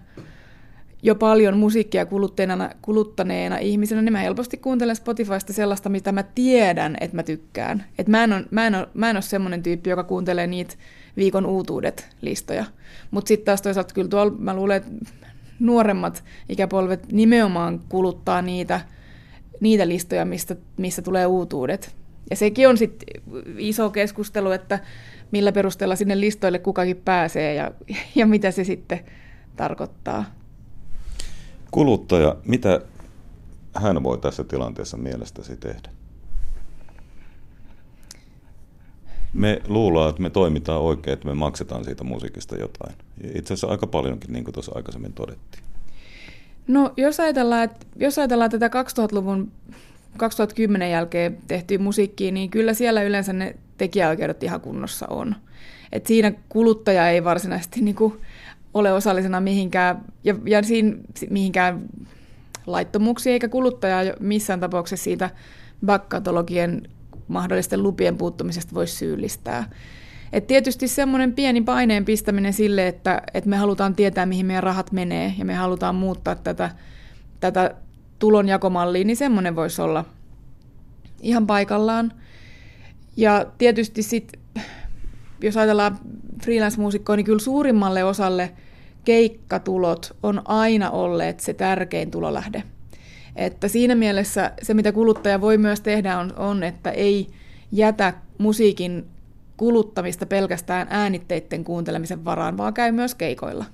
[1.02, 6.96] jo paljon musiikkia kuluttaneena, kuluttaneena ihmisenä, niin mä helposti kuuntelen Spotifysta sellaista, mitä mä tiedän,
[7.00, 7.84] että mä tykkään.
[7.98, 10.74] Et mä, en ole, mä, en mä en ole semmoinen tyyppi, joka kuuntelee niitä
[11.16, 12.64] viikon uutuudet listoja.
[13.10, 14.90] Mutta sitten taas toisaalta kyllä tuolla mä luulen, että
[15.60, 18.80] nuoremmat ikäpolvet nimenomaan kuluttaa niitä,
[19.60, 21.94] niitä listoja, mistä, missä tulee uutuudet.
[22.30, 23.08] Ja sekin on sitten
[23.58, 24.78] iso keskustelu, että
[25.30, 27.70] millä perusteella sinne listoille kukakin pääsee ja,
[28.14, 29.00] ja mitä se sitten
[29.56, 30.24] tarkoittaa.
[31.70, 32.80] Kuluttaja, mitä
[33.74, 35.90] hän voi tässä tilanteessa mielestäsi tehdä?
[39.32, 42.94] Me luullaan, että me toimitaan oikein, että me maksetaan siitä musiikista jotain.
[43.34, 45.64] Itse asiassa aika paljonkin, niin kuin tuossa aikaisemmin todettiin.
[46.68, 49.52] No jos ajatellaan, että, jos ajatellaan tätä 2000-luvun
[50.16, 55.36] 2010 jälkeen tehtyä musiikkia, niin kyllä siellä yleensä ne tekijäoikeudet ihan kunnossa on.
[55.92, 58.20] Et siinä kuluttaja ei varsinaisesti niin kuin
[58.74, 60.96] ole osallisena mihinkään, ja, ja siinä
[61.30, 61.82] mihinkään
[62.66, 65.30] laittomuuksia, eikä kuluttaja missään tapauksessa siitä
[65.86, 66.82] back-katalogien
[67.28, 69.70] mahdollisten lupien puuttumisesta voisi syyllistää.
[70.32, 74.92] Et tietysti semmoinen pieni paineen pistäminen sille, että, että me halutaan tietää, mihin meidän rahat
[74.92, 76.70] menee, ja me halutaan muuttaa tätä,
[77.40, 77.74] tätä
[78.20, 80.04] tulonjakomallia, niin semmoinen voisi olla
[81.22, 82.12] ihan paikallaan.
[83.16, 84.40] Ja tietysti sitten,
[85.42, 85.98] jos ajatellaan
[86.44, 88.52] freelance-muusikkoa, niin kyllä suurimmalle osalle
[89.04, 92.62] keikkatulot on aina olleet se tärkein tulolähde.
[93.36, 97.26] Että siinä mielessä se, mitä kuluttaja voi myös tehdä, on, on että ei
[97.72, 99.06] jätä musiikin
[99.56, 103.64] kuluttamista pelkästään äänitteiden kuuntelemisen varaan, vaan käy myös keikoilla.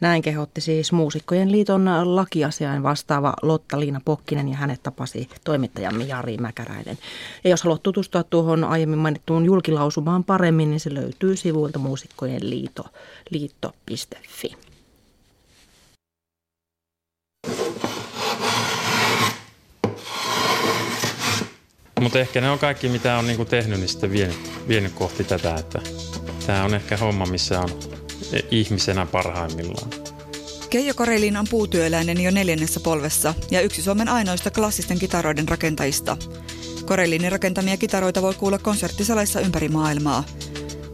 [0.00, 6.98] Näin kehotti siis Muusikkojen liiton lakiasiain vastaava Lotta-Liina Pokkinen ja hänet tapasi toimittajamme Jari Mäkäräinen.
[7.44, 12.84] Ja jos haluat tutustua tuohon aiemmin mainittuun julkilausumaan paremmin, niin se löytyy sivuilta muusikkojen liito,
[13.30, 14.56] liitto.fi.
[22.00, 24.36] Mutta ehkä ne on kaikki, mitä on niinku tehnyt, niin sitten vienyt,
[24.68, 25.62] vienyt kohti tätä,
[26.46, 27.70] tämä on ehkä homma, missä on
[28.50, 29.90] ihmisenä parhaimmillaan.
[30.70, 36.16] Keijo Karelin on puutyöläinen jo neljännessä polvessa ja yksi Suomen ainoista klassisten kitaroiden rakentajista.
[36.86, 40.24] Korelinin rakentamia kitaroita voi kuulla konserttisaleissa ympäri maailmaa.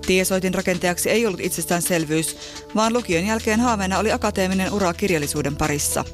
[0.06, 2.36] Tiesoitin rakentajaksi ei ollut itsestäänselvyys,
[2.74, 6.04] vaan lukion jälkeen haaveena oli akateeminen ura kirjallisuuden parissa.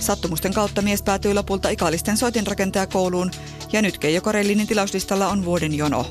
[0.00, 3.30] Sattumusten kautta mies päätyi lopulta ikallisten soitinrakentajakouluun
[3.72, 6.06] ja nyt Keijo Karelinin tilauslistalla on vuoden jono.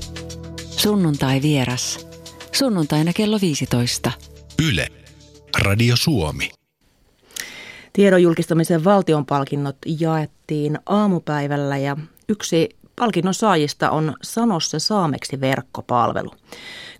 [0.69, 2.07] Sunnuntai vieras.
[2.51, 4.11] Sunnuntaina kello 15.
[4.67, 4.87] Yle.
[5.61, 6.51] Radio Suomi.
[7.93, 11.97] Tiedon julkistamisen valtionpalkinnot jaettiin aamupäivällä ja
[12.29, 16.31] yksi palkinnon saajista on Sanossa saameksi verkkopalvelu.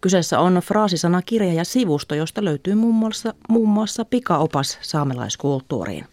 [0.01, 6.05] Kyseessä on fraasisanakirja ja sivusto, josta löytyy muun muassa, muun muassa pikaopas saamelaiskulttuuriin.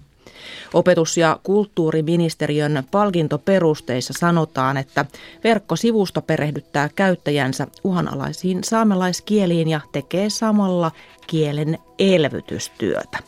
[0.74, 5.04] Opetus- ja kulttuuriministeriön palkintoperusteissa sanotaan, että
[5.44, 10.90] verkkosivusto perehdyttää käyttäjänsä uhanalaisiin saamelaiskieliin ja tekee samalla
[11.26, 13.18] kielen elvytystyötä.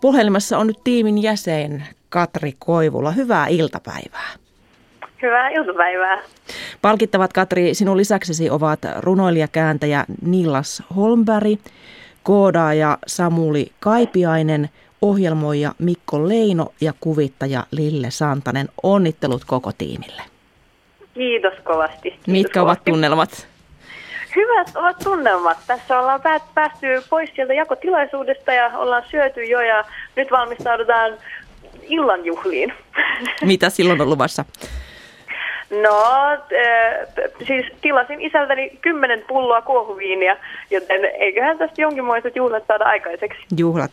[0.00, 3.10] Puhelimessa on nyt tiimin jäsen Katri Koivula.
[3.10, 4.28] Hyvää iltapäivää.
[5.22, 6.22] Hyvää iltapäivää.
[6.82, 11.60] Palkittavat Katri, sinun lisäksesi ovat runoilijakääntäjä Nilas Holmberg,
[12.22, 14.70] koodaaja Samuli Kaipiainen,
[15.04, 18.68] ohjelmoija Mikko Leino ja kuvittaja Lille Santanen.
[18.82, 20.22] Onnittelut koko tiimille.
[21.14, 22.10] Kiitos kovasti.
[22.10, 22.90] Kiitos Mitkä kovasti.
[22.90, 23.48] ovat tunnelmat?
[24.36, 25.58] Hyvät ovat tunnelmat.
[25.66, 26.20] Tässä ollaan
[26.54, 29.84] päästy pois sieltä jakotilaisuudesta ja ollaan syöty jo ja
[30.16, 31.12] nyt valmistaudutaan
[31.82, 32.72] illanjuhliin.
[33.42, 34.44] Mitä silloin on luvassa?
[35.82, 40.36] No, äh, siis tilasin isältäni kymmenen pulloa kuohuviinia,
[40.70, 43.40] joten eiköhän tästä jonkinmoiset juhlat saada aikaiseksi.
[43.56, 43.90] Juhlat,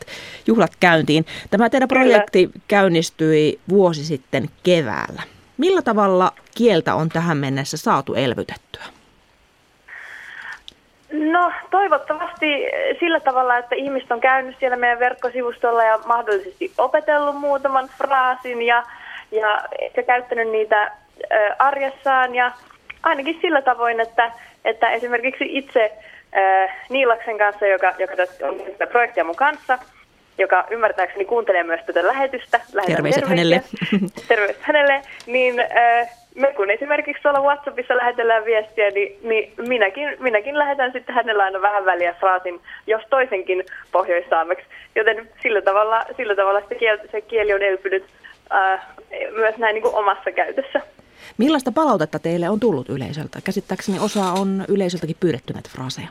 [0.47, 1.25] juhlat käyntiin.
[1.49, 2.65] Tämä teidän projekti Kyllä.
[2.67, 5.21] käynnistyi vuosi sitten keväällä.
[5.57, 8.83] Millä tavalla kieltä on tähän mennessä saatu elvytettyä?
[11.11, 12.45] No toivottavasti
[12.99, 18.83] sillä tavalla, että ihmiset on käynyt siellä meidän verkkosivustolla ja mahdollisesti opetellut muutaman fraasin ja,
[19.31, 20.91] ja ehkä käyttänyt niitä
[21.59, 22.51] arjessaan ja
[23.03, 24.31] ainakin sillä tavoin, että,
[24.65, 25.91] että esimerkiksi itse
[26.89, 28.13] Niilaksen kanssa, joka, joka
[28.47, 29.79] on tätä projektia mun kanssa,
[30.37, 32.59] joka ymmärtääkseni kuuntelee myös tätä lähetystä.
[32.85, 33.61] Terveiset hänelle.
[34.27, 35.01] Terveiset hänelle.
[35.25, 41.15] Niin äh, me kun esimerkiksi tuolla WhatsAppissa lähetellään viestiä, niin, niin minäkin, minäkin lähetän sitten
[41.15, 44.65] hänellä aina vähän väliä fraasin, jos toisenkin pohjoissaameksi.
[44.95, 48.05] Joten sillä tavalla, sillä tavalla se, kieli, se kieli on elpynyt
[48.51, 48.81] äh,
[49.31, 50.81] myös näin niin kuin omassa käytössä.
[51.37, 53.39] Millaista palautetta teille on tullut yleisöltä?
[53.43, 56.07] Käsittääkseni osa on yleisöltäkin pyydetty näitä fraaseja.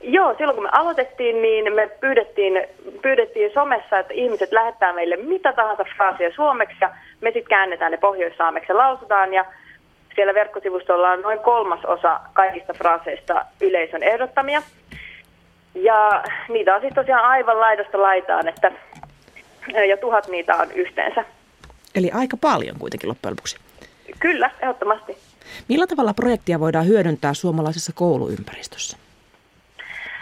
[0.00, 2.62] Joo, silloin kun me aloitettiin, niin me pyydettiin,
[3.02, 6.90] pyydettiin somessa, että ihmiset lähettää meille mitä tahansa fraasia suomeksi ja
[7.20, 9.44] me sitten käännetään ne pohjoissaameksi ja lausutaan ja
[10.14, 14.62] siellä verkkosivustolla on noin kolmas osa kaikista fraaseista yleisön ehdottamia.
[15.74, 18.72] Ja niitä on siis tosiaan aivan laidasta laitaan, että
[19.88, 21.24] ja tuhat niitä on yhteensä.
[21.94, 23.65] Eli aika paljon kuitenkin loppujen lopuksi.
[24.18, 25.16] Kyllä, ehdottomasti.
[25.68, 28.96] Millä tavalla projektia voidaan hyödyntää suomalaisessa kouluympäristössä?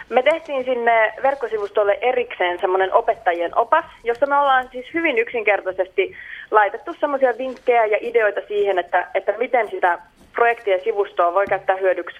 [0.09, 6.15] Me tehtiin sinne verkkosivustolle erikseen semmoinen opettajien opas, jossa me ollaan siis hyvin yksinkertaisesti
[6.51, 9.99] laitettu semmoisia vinkkejä ja ideoita siihen, että, että miten sitä
[10.33, 12.17] projektia sivustoa voi käyttää hyödyksi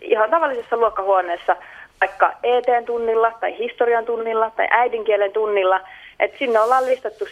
[0.00, 1.56] ihan tavallisessa luokkahuoneessa,
[2.00, 5.80] vaikka ET-tunnilla tai historian tunnilla tai äidinkielen tunnilla.
[6.20, 7.26] että sinne ollaan listattu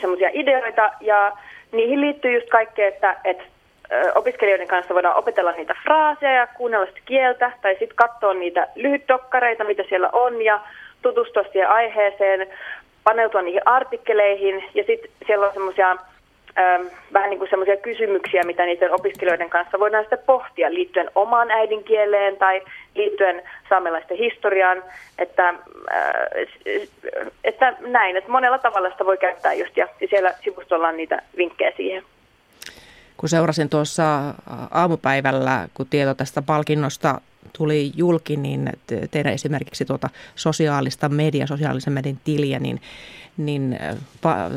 [0.00, 1.32] semmoisia ideoita ja
[1.72, 3.44] niihin liittyy just kaikkea, että, että
[4.14, 9.64] opiskelijoiden kanssa voidaan opetella niitä fraaseja ja kuunnella sitä kieltä, tai sitten katsoa niitä lyhytdokkareita,
[9.64, 10.60] mitä siellä on, ja
[11.02, 12.48] tutustua siihen aiheeseen,
[13.04, 15.96] paneutua niihin artikkeleihin, ja sitten siellä on semmoisia
[17.12, 22.36] vähän niin kuin semmoisia kysymyksiä, mitä niiden opiskelijoiden kanssa voidaan sitten pohtia liittyen omaan äidinkieleen
[22.36, 22.62] tai
[22.94, 24.82] liittyen saamelaisten historiaan,
[25.18, 25.56] että, äh,
[27.44, 31.72] että näin, että monella tavalla sitä voi käyttää just, ja siellä sivustolla on niitä vinkkejä
[31.76, 32.02] siihen.
[33.16, 34.34] Kun seurasin tuossa
[34.70, 37.20] aamupäivällä, kun tieto tästä palkinnosta
[37.58, 38.72] tuli julki, niin
[39.10, 42.80] teidän esimerkiksi tuota sosiaalista media, sosiaalisen median tiliä, niin,
[43.46, 43.78] niin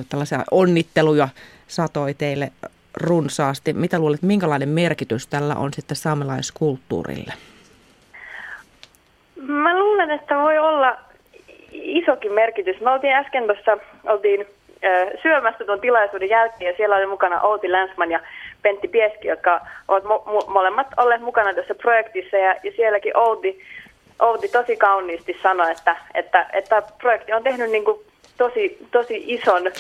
[0.10, 1.28] tällaisia onnitteluja
[1.68, 2.52] satoi teille
[2.98, 3.74] runsaasti.
[3.74, 7.34] Mitä luulet, minkälainen merkitys tällä on sitten saamelaiskulttuurille?
[9.36, 10.98] Mä luulen, että voi olla
[11.72, 12.82] isokin merkitys.
[12.82, 14.46] Me oltiin äsken tuossa, oltiin
[15.22, 18.20] syömässä tuon tilaisuuden jälkeen ja siellä oli mukana Outi Länsman ja
[18.62, 23.62] Pentti Pieski, jotka ovat mo- mo- molemmat olleet mukana tässä projektissa ja, ja sielläkin Outi,
[24.20, 28.00] Outi tosi kauniisti sanoi, että, että, että projekti on tehnyt niin kuin
[28.38, 29.72] tosi, tosi ison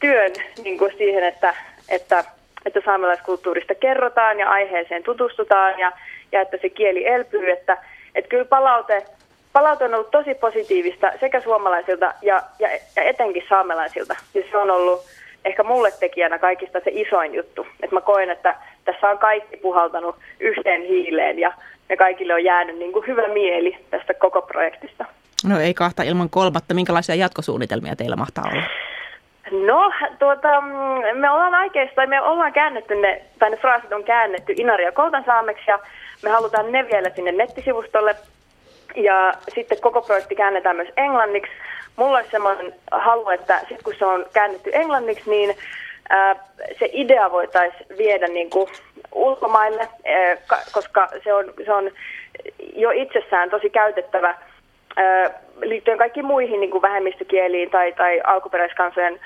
[0.00, 0.32] työn
[0.64, 1.54] niin kuin siihen, että,
[1.88, 2.24] että,
[2.66, 5.92] että saamelaiskulttuurista kerrotaan ja aiheeseen tutustutaan ja,
[6.32, 7.78] ja että se kieli elpyy, että,
[8.14, 9.02] että kyllä palaute
[9.54, 14.16] palaute on ollut tosi positiivista sekä suomalaisilta ja, ja, ja etenkin saamelaisilta.
[14.34, 15.00] Ja se on ollut
[15.44, 17.66] ehkä mulle tekijänä kaikista se isoin juttu.
[17.82, 18.54] Että mä koen, että
[18.84, 21.52] tässä on kaikki puhaltanut yhteen hiileen ja
[21.88, 25.04] me kaikille on jäänyt niin kuin hyvä mieli tästä koko projektista.
[25.46, 26.74] No ei kahta ilman kolmatta.
[26.74, 28.62] Minkälaisia jatkosuunnitelmia teillä mahtaa olla?
[29.66, 30.60] No, tuota,
[31.12, 34.54] me ollaan aikeista, tai me ollaan käännetty ne, tai ne fraasit on käännetty
[34.94, 35.78] Koltan saameksi, ja
[36.22, 38.16] me halutaan ne vielä sinne nettisivustolle
[38.96, 41.52] ja sitten koko projekti käännetään myös englanniksi.
[41.96, 45.56] Mulla olisi semmoinen halu, että sitten kun se on käännetty englanniksi, niin
[46.08, 46.36] ää,
[46.78, 48.68] se idea voitaisiin viedä niin kuin
[49.12, 51.90] ulkomaille, ää, koska se on, se on
[52.76, 54.34] jo itsessään tosi käytettävä
[55.62, 59.20] liittyen kaikkiin muihin niin kuin vähemmistökieliin tai, tai alkuperäiskansojen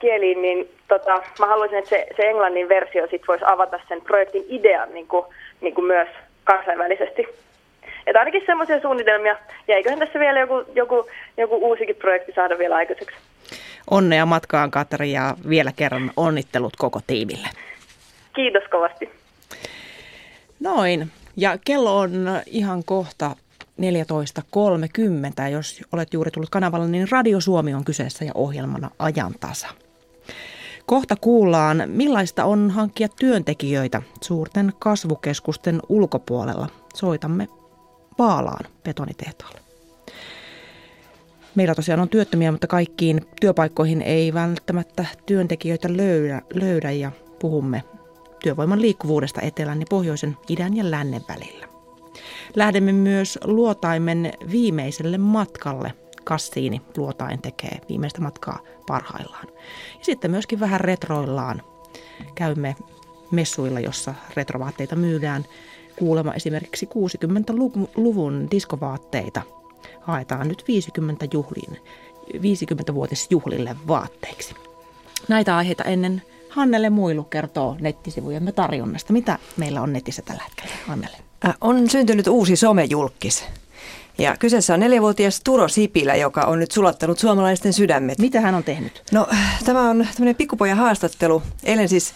[0.00, 4.44] kieliin, niin tota, mä haluaisin, että se, se englannin versio sit voisi avata sen projektin
[4.48, 5.24] idean niin kuin,
[5.60, 6.08] niin kuin myös
[6.44, 7.26] kansainvälisesti.
[8.06, 9.36] Että ainakin semmoisia suunnitelmia.
[9.68, 13.16] Ja eiköhän tässä vielä joku, joku, joku uusikin projekti saada vielä aikaiseksi.
[13.90, 17.48] Onnea matkaan Katri ja vielä kerran onnittelut koko tiimille.
[18.34, 19.10] Kiitos kovasti.
[20.60, 21.10] Noin.
[21.36, 22.10] Ja kello on
[22.46, 23.30] ihan kohta
[23.80, 25.48] 14.30.
[25.52, 29.68] Jos olet juuri tullut kanavalle, niin Radio Suomi on kyseessä ja ohjelmana ajantasa.
[30.86, 36.68] Kohta kuullaan, millaista on hankkia työntekijöitä suurten kasvukeskusten ulkopuolella.
[36.94, 37.48] Soitamme
[38.18, 39.60] Vaalaan betonitehtaalle.
[41.54, 47.84] Meillä tosiaan on työttömiä, mutta kaikkiin työpaikkoihin ei välttämättä työntekijöitä löydä, löydä ja puhumme
[48.42, 51.75] työvoiman liikkuvuudesta etelän ja pohjoisen, idän ja lännen välillä.
[52.54, 55.92] Lähdemme myös luotaimen viimeiselle matkalle.
[56.24, 59.46] Kassiini luotain tekee viimeistä matkaa parhaillaan.
[59.98, 61.62] Ja sitten myöskin vähän retroillaan.
[62.34, 62.76] Käymme
[63.30, 65.44] messuilla, jossa retrovaatteita myydään
[65.98, 69.42] kuulema esimerkiksi 60-luvun diskovaatteita
[70.00, 71.80] haetaan nyt 50 juhlin,
[72.34, 74.54] 50-vuotisjuhlille vaatteiksi.
[75.28, 79.12] Näitä aiheita ennen Hannele Muilu kertoo nettisivujemme tarjonnasta.
[79.12, 81.25] Mitä meillä on netissä tällä hetkellä, Hannele?
[81.46, 83.44] Äh, on syntynyt uusi somejulkis.
[84.18, 88.18] Ja kyseessä on neljävuotias Turo Sipilä, joka on nyt sulattanut suomalaisten sydämet.
[88.18, 89.02] Mitä hän on tehnyt?
[89.12, 89.28] No,
[89.64, 91.42] tämä on tämmöinen pikkupojan haastattelu.
[91.64, 92.14] Eilen siis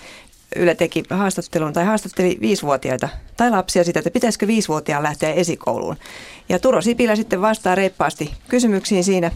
[0.57, 5.97] Yle teki haastattelun tai haastatteli viisivuotiaita tai lapsia sitä, että pitäisikö viisivuotiaan lähteä esikouluun.
[6.49, 9.31] Ja Turo Sipilä sitten vastaa reippaasti kysymyksiin siinä.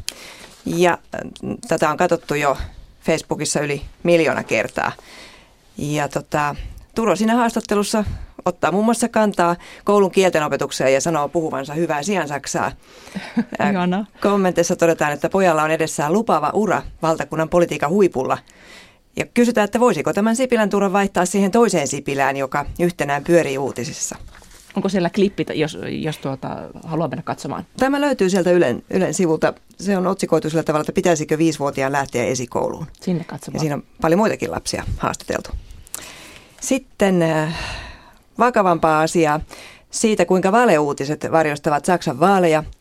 [0.67, 1.21] Ja äh,
[1.69, 2.57] tätä on katsottu jo
[3.01, 4.93] Facebookissa yli miljoona kertaa.
[5.79, 6.57] Ja tota,
[6.95, 8.05] Turo siinä haastattelussa
[8.45, 12.73] ottaa muun muassa kantaa koulun kieltenopetukseen ja sanoo puhuvansa hyvää siansaksaa.
[13.71, 14.07] Ihana.
[14.21, 18.39] Kommenteissa todetaan, että pojalla on edessään lupaava ura valtakunnan politiikan huipulla–
[19.17, 24.17] ja kysytään, että voisiko tämän Sipilän turon vaihtaa siihen toiseen Sipilään, joka yhtenään pyörii uutisissa.
[24.77, 26.49] Onko siellä klippi, jos, jos tuota,
[26.85, 27.67] haluaa mennä katsomaan?
[27.77, 29.55] Tämä löytyy sieltä Ylen, Ylen sivulta.
[29.79, 32.87] Se on otsikoitu sillä tavalla, että pitäisikö viisivuotiaan lähteä esikouluun.
[33.01, 33.57] Sinne katsomaan.
[33.57, 35.51] Ja siinä on paljon muitakin lapsia haastateltu.
[36.61, 37.59] Sitten äh,
[38.39, 39.41] vakavampaa asiaa
[39.91, 42.65] siitä, kuinka valeuutiset varjostavat Saksan vaaleja–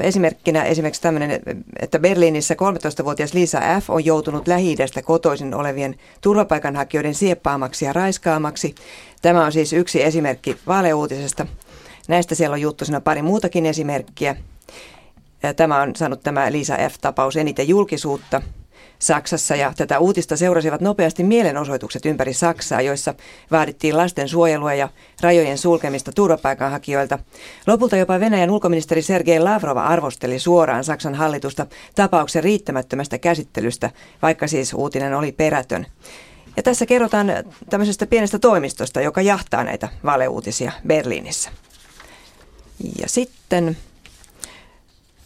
[0.00, 1.40] Esimerkkinä esimerkiksi tämmöinen,
[1.80, 3.90] että Berliinissä 13-vuotias Lisa F.
[3.90, 8.74] on joutunut lähi kotoisin olevien turvapaikanhakijoiden sieppaamaksi ja raiskaamaksi.
[9.22, 11.46] Tämä on siis yksi esimerkki valeuutisesta.
[12.08, 14.36] Näistä siellä on juttusina pari muutakin esimerkkiä.
[15.56, 18.42] Tämä on saanut tämä Lisa F-tapaus eniten julkisuutta–
[18.98, 23.14] Saksassa ja tätä uutista seurasivat nopeasti mielenosoitukset ympäri Saksaa, joissa
[23.50, 24.88] vaadittiin lasten suojelua ja
[25.20, 27.18] rajojen sulkemista turvapaikanhakijoilta.
[27.66, 33.90] Lopulta jopa Venäjän ulkoministeri Sergei Lavrova arvosteli suoraan Saksan hallitusta tapauksen riittämättömästä käsittelystä,
[34.22, 35.86] vaikka siis uutinen oli perätön.
[36.56, 37.26] Ja tässä kerrotaan
[37.70, 41.50] tämmöisestä pienestä toimistosta, joka jahtaa näitä valeuutisia Berliinissä.
[43.00, 43.76] Ja sitten,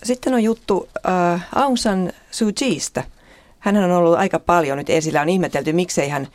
[0.02, 3.04] sitten on juttu äh, Aung San Suu Kyiistä–
[3.60, 5.20] hän on ollut aika paljon nyt esillä.
[5.20, 6.28] On ihmetelty, miksei hän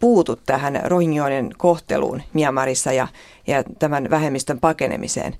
[0.00, 3.08] puutu tähän rohingyoiden kohteluun Myanmarissa ja,
[3.46, 5.36] ja tämän vähemmistön pakenemiseen.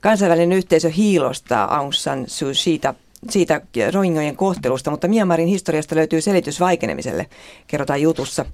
[0.00, 2.94] Kansainvälinen yhteisö hiilostaa Aung San Suu siitä,
[3.30, 3.60] siitä
[3.92, 7.26] rohingyojen kohtelusta, mutta Myanmarin historiasta löytyy selitys vaikenemiselle,
[7.66, 8.44] kerrotaan jutussa.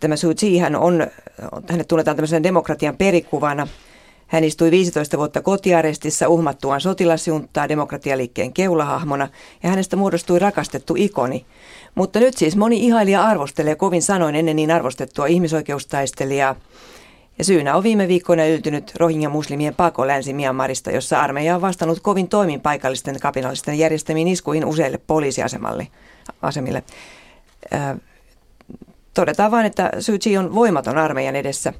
[0.00, 1.06] Tämä Suu Kyi hän on,
[1.68, 3.68] hänet tunnetaan tämmöisenä demokratian perikuvana.
[4.34, 9.28] Hän istui 15 vuotta kotiarestissa uhmattuaan sotilasjunttaa demokratialiikkeen keulahahmona
[9.62, 11.46] ja hänestä muodostui rakastettu ikoni.
[11.94, 16.56] Mutta nyt siis moni ihailija arvostelee kovin sanoin ennen niin arvostettua ihmisoikeustaistelijaa.
[17.38, 22.60] Ja syynä on viime viikkoina yltynyt Rohingya-muslimien pako Länsi-Myanmarista, jossa armeija on vastannut kovin toimin
[22.60, 25.88] paikallisten kapinallisten järjestämiin iskuihin useille poliisiasemille.
[26.42, 26.82] Asemille.
[29.14, 31.72] Todetaan vain, että Suu Kyi on voimaton armeijan edessä.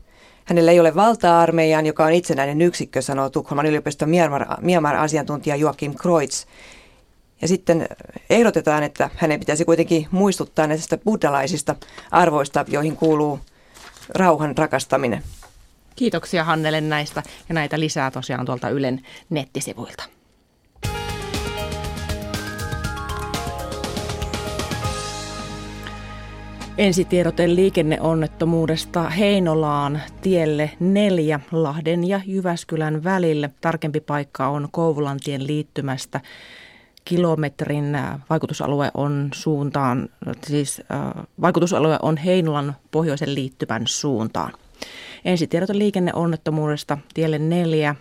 [0.45, 4.09] Hänellä ei ole valtaa armeijaan, joka on itsenäinen yksikkö, sanoo Tukholman yliopiston
[4.61, 6.47] Myanmar-asiantuntija Joakim Kreutz.
[7.43, 7.89] Ja sitten
[8.31, 11.77] ehdotetaan, että hänen pitäisi kuitenkin muistuttaa näistä buddhalaisista
[12.11, 13.41] arvoista, joihin kuuluu
[14.09, 15.23] rauhan rakastaminen.
[15.97, 20.05] Kiitoksia Hannele näistä ja näitä lisää tosiaan tuolta Ylen nettisivuilta.
[26.79, 33.51] Ensitiedote liikenneonnettomuudesta Heinolaan tielle 4 Lahden ja Jyväskylän välille.
[33.61, 36.21] Tarkempi paikka on Kouvulantien liittymästä.
[37.05, 40.09] Kilometrin äh, vaikutusalue on suuntaan,
[40.47, 44.53] siis äh, vaikutusalue on Heinolan pohjoisen liittymän suuntaan.
[45.25, 47.97] Ensitiedote liikenneonnettomuudesta tielle 4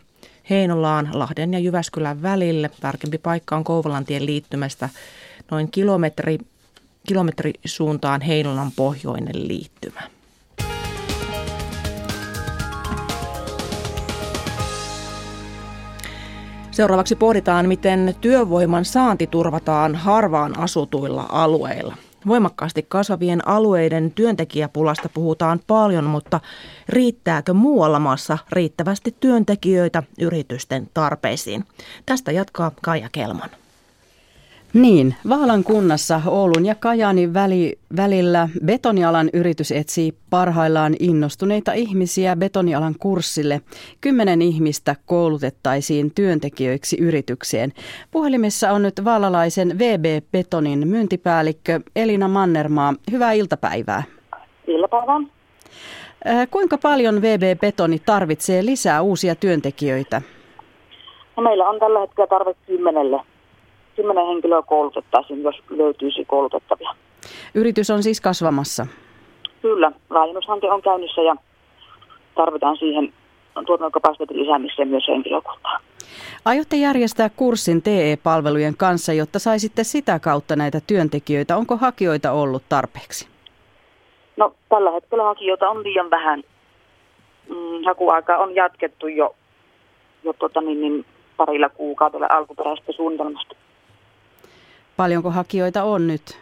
[0.49, 2.69] Heinolaan, Lahden ja Jyväskylän välille.
[2.81, 4.89] Tarkempi paikka on Kouvolantien liittymästä
[5.51, 6.37] noin kilometri
[7.07, 10.01] kilometrisuuntaan Heinolan pohjoinen liittymä.
[16.71, 21.97] Seuraavaksi pohditaan, miten työvoiman saanti turvataan harvaan asutuilla alueilla.
[22.27, 26.39] Voimakkaasti kasvavien alueiden työntekijäpulasta puhutaan paljon, mutta
[26.89, 31.65] riittääkö muualla maassa riittävästi työntekijöitä yritysten tarpeisiin?
[32.05, 33.62] Tästä jatkaa Kaija Kelman.
[34.73, 42.95] Niin, Vaalan kunnassa Oulun ja Kajaanin väli, välillä betonialan yritys etsii parhaillaan innostuneita ihmisiä betonialan
[42.99, 43.61] kurssille.
[44.01, 47.71] Kymmenen ihmistä koulutettaisiin työntekijöiksi yritykseen.
[48.11, 52.93] Puhelimessa on nyt vaalalaisen VB Betonin myyntipäällikkö Elina Mannermaa.
[53.11, 54.03] Hyvää iltapäivää.
[54.67, 55.19] Iltapäivää.
[56.27, 60.21] Äh, kuinka paljon VB Betoni tarvitsee lisää uusia työntekijöitä?
[61.37, 63.32] No meillä on tällä hetkellä tarve kymmenelle
[63.95, 66.95] kymmenen henkilöä koulutettaisiin, jos löytyisi koulutettavia.
[67.55, 68.87] Yritys on siis kasvamassa?
[69.61, 71.35] Kyllä, laajennushanke on käynnissä ja
[72.35, 73.13] tarvitaan siihen
[73.65, 75.79] tuotantokapasiteetin lisäämiseen myös henkilökuntaa.
[76.45, 81.57] Aiotte järjestää kurssin TE-palvelujen kanssa, jotta saisitte sitä kautta näitä työntekijöitä.
[81.57, 83.27] Onko hakijoita ollut tarpeeksi?
[84.37, 86.43] No tällä hetkellä hakijoita on liian vähän.
[87.49, 89.35] Mm, hakuaika on jatkettu jo,
[90.23, 91.05] jo tota, niin, niin,
[91.37, 93.55] parilla kuukaudella alkuperäisestä suunnitelmasta.
[94.97, 96.39] Paljonko hakijoita on nyt?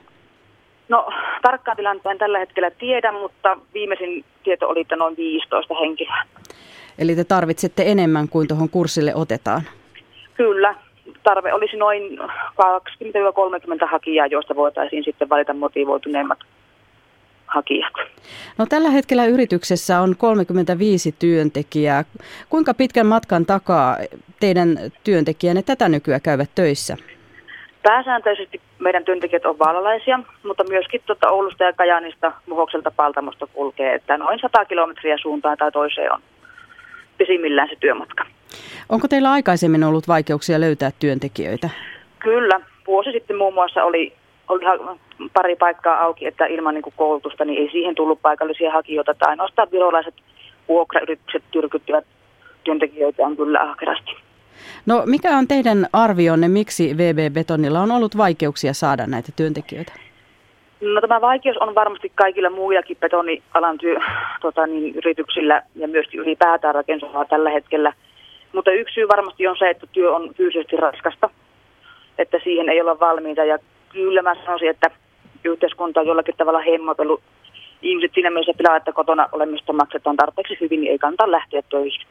[0.89, 1.09] No
[1.41, 6.25] tarkkaan tilanteen tällä hetkellä tiedä, mutta viimeisin tieto oli, että noin 15 henkilöä.
[6.97, 9.61] Eli te tarvitsette enemmän kuin tuohon kurssille otetaan?
[10.33, 10.75] Kyllä.
[11.23, 12.25] Tarve olisi noin 20-30
[13.91, 16.39] hakijaa, joista voitaisiin sitten valita motivoituneemmat
[17.45, 17.93] hakijat.
[18.57, 22.05] No, tällä hetkellä yrityksessä on 35 työntekijää.
[22.49, 23.97] Kuinka pitkän matkan takaa
[24.39, 26.97] teidän työntekijänne tätä nykyään käyvät töissä?
[27.83, 34.17] Pääsääntöisesti meidän työntekijät on vaalalaisia, mutta myöskin tuota Oulusta ja Kajanista Muhokselta Paltamosta kulkee, että
[34.17, 36.21] noin 100 kilometriä suuntaan tai toiseen on
[37.17, 38.25] pisimmillään se työmatka.
[38.89, 41.69] Onko teillä aikaisemmin ollut vaikeuksia löytää työntekijöitä?
[42.19, 42.61] Kyllä.
[42.87, 44.13] Vuosi sitten muun muassa oli,
[44.47, 44.65] oli
[45.33, 49.13] pari paikkaa auki, että ilman niin koulutusta niin ei siihen tullut paikallisia hakijoita.
[49.13, 50.15] Tai ainoastaan virolaiset
[50.67, 52.05] vuokrayritykset tyrkyttivät
[52.63, 54.11] työntekijöitä kyllä ahkerasti.
[54.85, 59.93] No mikä on teidän arvionne, miksi VB Betonilla on ollut vaikeuksia saada näitä työntekijöitä?
[60.81, 63.99] No tämä vaikeus on varmasti kaikilla muillakin betonialan työ,
[64.41, 67.93] tota, niin, yrityksillä ja myöskin ylipäätään rakennusalalla tällä hetkellä.
[68.53, 71.29] Mutta yksi syy varmasti on se, että työ on fyysisesti raskasta,
[72.17, 73.43] että siihen ei olla valmiita.
[73.43, 73.57] Ja
[73.89, 74.91] kyllä mä sanoisin, että
[75.43, 77.21] yhteiskunta on jollakin tavalla hemmotellut
[77.81, 82.07] ihmiset siinä mielessä pilaa, että kotona olemista maksetaan tarpeeksi hyvin, niin ei kannata lähteä töihin.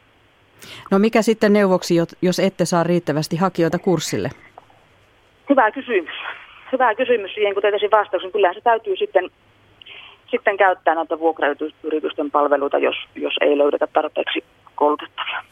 [0.91, 4.31] No mikä sitten neuvoksi, jos ette saa riittävästi hakijoita kurssille?
[5.49, 6.15] Hyvä kysymys.
[6.73, 8.33] Hyvä kysymys siihen, kun teetäisin vastauksen.
[8.33, 9.31] Kyllähän se täytyy sitten,
[10.31, 14.45] sitten käyttää näitä vuokrayritysten palveluita, jos, jos ei löydetä tarpeeksi
[14.75, 15.45] koulutettavia.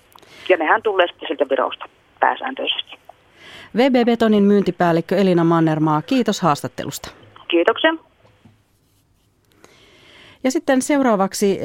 [0.49, 1.85] Ja nehän tulee sitten siltä virosta
[2.21, 2.99] pääsääntöisesti.
[3.77, 7.11] VB Betonin myyntipäällikkö Elina Mannermaa, kiitos haastattelusta.
[7.49, 8.08] Kiitoksia.
[10.45, 11.59] Ja sitten seuraavaksi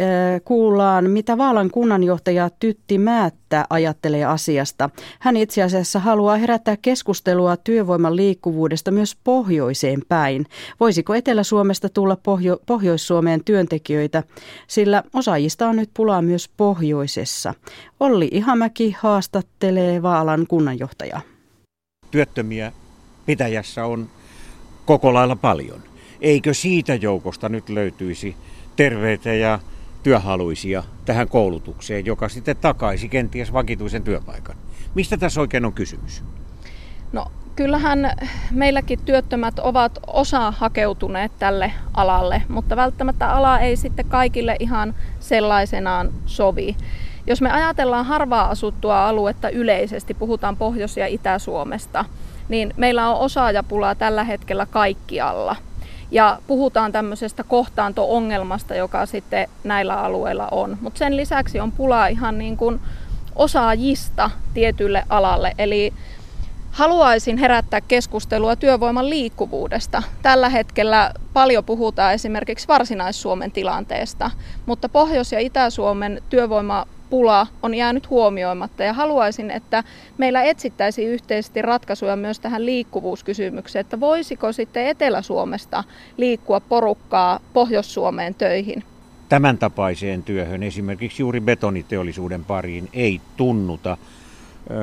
[0.45, 4.89] kuullaan, mitä Vaalan kunnanjohtaja Tytti Määttä ajattelee asiasta.
[5.19, 10.45] Hän itse asiassa haluaa herättää keskustelua työvoiman liikkuvuudesta myös pohjoiseen päin.
[10.79, 14.23] Voisiko Etelä-Suomesta tulla Pohjo- Pohjois-Suomeen työntekijöitä,
[14.67, 17.53] sillä osaajista on nyt pulaa myös pohjoisessa.
[17.99, 21.21] Olli Ihamäki haastattelee Vaalan kunnanjohtajaa.
[22.11, 22.71] Työttömiä
[23.25, 24.09] pitäjässä on
[24.85, 25.81] koko lailla paljon.
[26.21, 28.35] Eikö siitä joukosta nyt löytyisi
[28.75, 29.59] terveitä ja
[30.03, 34.55] työhaluisia tähän koulutukseen, joka sitten takaisi kenties vakituisen työpaikan?
[34.95, 36.23] Mistä tässä oikein on kysymys?
[37.11, 38.11] No kyllähän
[38.51, 46.11] meilläkin työttömät ovat osa hakeutuneet tälle alalle, mutta välttämättä ala ei sitten kaikille ihan sellaisenaan
[46.25, 46.75] sovi.
[47.27, 52.05] Jos me ajatellaan harvaa asuttua aluetta yleisesti, puhutaan Pohjois- ja Itä-Suomesta,
[52.49, 55.55] niin meillä on osaajapulaa tällä hetkellä kaikkialla.
[56.13, 60.77] Ja puhutaan tämmöisestä kohtaanto-ongelmasta, joka sitten näillä alueilla on.
[60.81, 62.79] Mutta sen lisäksi on pulaa ihan niin kuin
[63.35, 65.53] osaajista tietylle alalle.
[65.57, 65.93] Eli
[66.71, 70.03] haluaisin herättää keskustelua työvoiman liikkuvuudesta.
[70.21, 74.31] Tällä hetkellä paljon puhutaan esimerkiksi Varsinais-Suomen tilanteesta,
[74.65, 79.83] mutta Pohjois- ja Itä-Suomen työvoima pula on jäänyt huomioimatta ja haluaisin, että
[80.17, 85.83] meillä etsittäisiin yhteisesti ratkaisuja myös tähän liikkuvuuskysymykseen, että voisiko sitten Etelä-Suomesta
[86.17, 88.83] liikkua porukkaa Pohjois-Suomeen töihin.
[89.29, 93.97] Tämän tapaiseen työhön esimerkiksi juuri betoniteollisuuden pariin ei tunnuta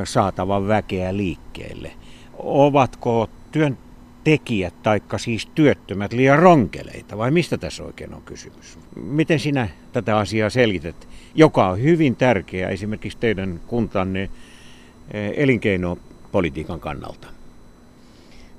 [0.05, 1.93] saatavan väkeä liikkeelle.
[2.39, 3.78] Ovatko työn
[4.25, 8.79] tekijät, taikka siis työttömät, liian ronkeleita, vai mistä tässä oikein on kysymys?
[8.97, 17.29] Miten sinä tätä asiaa selität, joka on hyvin tärkeä esimerkiksi teidän kuntanne eh, elinkeinopolitiikan kannalta?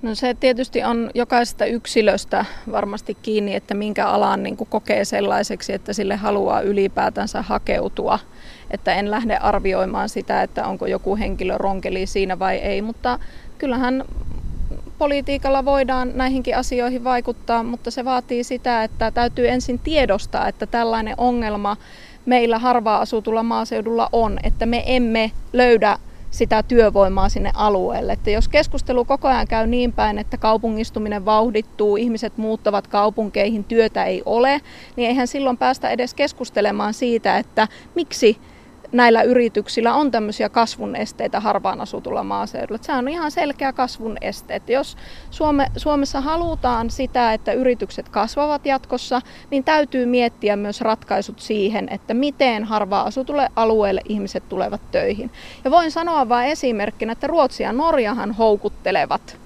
[0.02, 5.94] No se tietysti on jokaisesta yksilöstä varmasti kiinni, että minkä alan niin kokee sellaiseksi, että
[5.94, 8.20] sille haluaa ylipäätänsä hakeutua.
[8.72, 13.20] Että en lähde arvioimaan sitä, että onko joku henkilö ronkeli siinä vai ei, mutta
[13.58, 14.06] kyllähän
[15.02, 21.16] politiikalla voidaan näihinkin asioihin vaikuttaa, mutta se vaatii sitä, että täytyy ensin tiedostaa, että tällainen
[21.18, 21.78] ongelma
[22.26, 25.98] meillä harvaa asutulla maaseudulla on, että me emme löydä
[26.32, 28.14] sitä työvoimaa sinne alueelle.
[28.14, 34.06] Että jos keskustelu koko ajan käy niin päin, että kaupungistuminen vauhdittuu, ihmiset muuttavat kaupunkeihin, työtä
[34.06, 34.62] ei ole,
[34.96, 38.38] niin eihän silloin päästä edes keskustelemaan siitä, että miksi
[38.92, 42.80] näillä yrityksillä on tämmöisiä kasvun esteitä harvaan asutulla maaseudulla.
[42.84, 44.56] Se on ihan selkeä kasvun este.
[44.56, 44.98] Että jos
[45.32, 52.14] Suome, Suomessa halutaan sitä, että yritykset kasvavat jatkossa, niin täytyy miettiä myös ratkaisut siihen, että
[52.14, 55.32] miten harvaan asutulle alueelle ihmiset tulevat töihin.
[55.64, 59.38] Ja voin sanoa vain esimerkkinä, että Ruotsi ja Norjahan houkuttelevat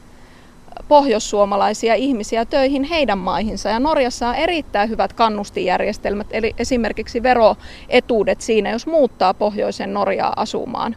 [0.88, 3.70] pohjoissuomalaisia ihmisiä töihin heidän maihinsa.
[3.70, 10.96] Ja Norjassa on erittäin hyvät kannustijärjestelmät, eli esimerkiksi veroetuudet siinä, jos muuttaa pohjoisen Norjaa asumaan.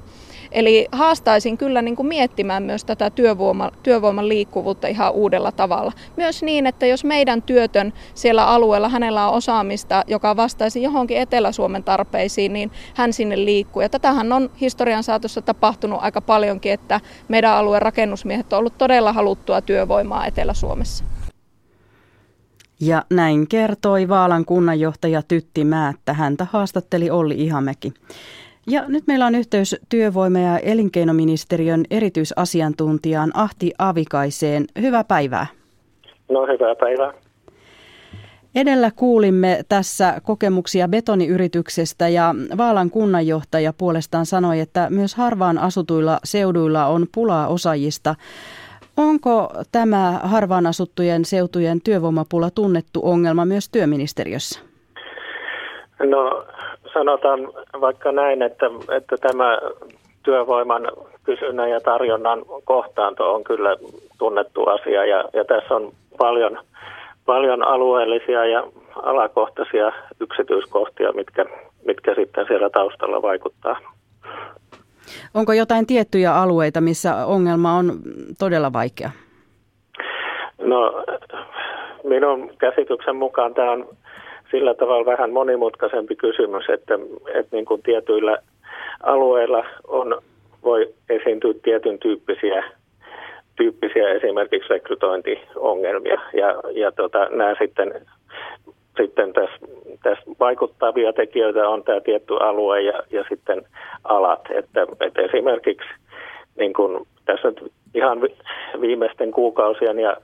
[0.53, 5.93] Eli haastaisin kyllä niin kuin miettimään myös tätä työvoima, työvoiman liikkuvuutta ihan uudella tavalla.
[6.17, 11.85] Myös niin, että jos meidän työtön siellä alueella, hänellä on osaamista, joka vastaisi johonkin Etelä-Suomen
[11.85, 13.83] tarpeisiin, niin hän sinne liikkuu.
[13.83, 19.13] Ja tätähän on historian saatossa tapahtunut aika paljonkin, että meidän alueen rakennusmiehet on ollut todella
[19.13, 21.05] haluttua työvoimaa Etelä-Suomessa.
[22.81, 26.13] Ja näin kertoi Vaalan kunnanjohtaja Tytti Määttä.
[26.13, 27.93] Häntä haastatteli Olli Ihamäki.
[28.69, 34.64] Ja nyt meillä on yhteys työvoima- ja elinkeinoministeriön erityisasiantuntijaan Ahti Avikaiseen.
[34.81, 35.47] Hyvää päivää.
[36.31, 37.12] No hyvää päivää.
[38.55, 46.87] Edellä kuulimme tässä kokemuksia betoniyrityksestä ja Vaalan kunnanjohtaja puolestaan sanoi, että myös harvaan asutuilla seuduilla
[46.87, 48.14] on pulaa osaajista.
[48.97, 54.61] Onko tämä harvaan asuttujen seutujen työvoimapula tunnettu ongelma myös työministeriössä?
[55.99, 56.45] No
[56.93, 57.41] sanotaan
[57.80, 58.66] vaikka näin, että,
[58.97, 59.59] että tämä
[60.22, 60.89] työvoiman
[61.24, 63.76] kysynnän ja tarjonnan kohtaanto on kyllä
[64.18, 66.59] tunnettu asia ja, ja tässä on paljon,
[67.26, 68.64] paljon alueellisia ja
[69.03, 71.45] alakohtaisia yksityiskohtia, mitkä,
[71.86, 73.76] mitkä sitten siellä taustalla vaikuttaa.
[75.34, 77.93] Onko jotain tiettyjä alueita, missä ongelma on
[78.39, 79.11] todella vaikea?
[80.59, 81.05] No
[82.05, 83.89] minun käsityksen mukaan tämä on
[84.51, 86.99] sillä tavalla vähän monimutkaisempi kysymys, että,
[87.35, 88.39] että niin kuin tietyillä
[89.03, 90.23] alueilla on,
[90.65, 92.65] voi esiintyä tietyn tyyppisiä,
[93.57, 96.21] tyyppisiä esimerkiksi rekrytointiongelmia.
[96.33, 98.07] Ja, ja tota, nämä sitten,
[98.97, 99.59] sitten tässä,
[100.03, 103.63] tässä vaikuttavia tekijöitä on tämä tietty alue ja, ja sitten
[104.05, 104.41] alat.
[104.51, 105.89] Että, että esimerkiksi
[106.59, 108.21] niin kuin tässä nyt ihan
[108.81, 110.17] viimeisten kuukausien ja,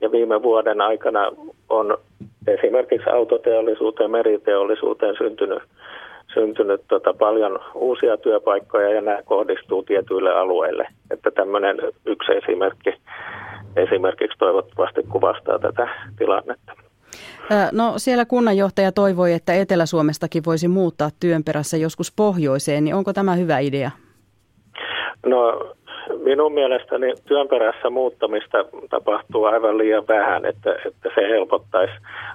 [0.00, 1.32] ja viime vuoden aikana
[1.68, 1.98] on
[2.54, 5.62] esimerkiksi autoteollisuuteen, meriteollisuuteen syntynyt,
[6.34, 10.86] syntynyt tota paljon uusia työpaikkoja ja nämä kohdistuu tietyille alueille.
[11.10, 11.76] Että tämmöinen
[12.06, 12.94] yksi esimerkki
[13.76, 15.88] esimerkiksi toivottavasti kuvastaa tätä
[16.18, 16.72] tilannetta.
[17.72, 23.34] No siellä kunnanjohtaja toivoi, että Etelä-Suomestakin voisi muuttaa työn perässä joskus pohjoiseen, niin onko tämä
[23.34, 23.90] hyvä idea?
[25.26, 25.72] No
[26.24, 28.58] minun mielestäni työn perässä muuttamista
[28.90, 31.92] tapahtuu aivan liian vähän, että, että se helpottaisi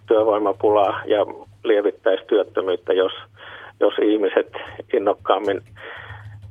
[0.07, 1.26] työvoimapulaa ja
[1.64, 3.11] lievittäisi työttömyyttä, jos,
[3.80, 4.51] jos ihmiset
[4.93, 5.61] innokkaammin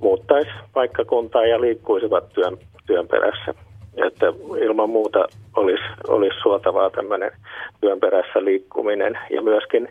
[0.00, 3.54] muuttaisi paikkakuntaa ja liikkuisivat työn, työn perässä.
[4.06, 4.26] Että
[4.60, 5.24] ilman muuta
[5.56, 7.30] olisi, olisi suotavaa tämmöinen
[7.80, 9.88] työn perässä liikkuminen ja myöskin,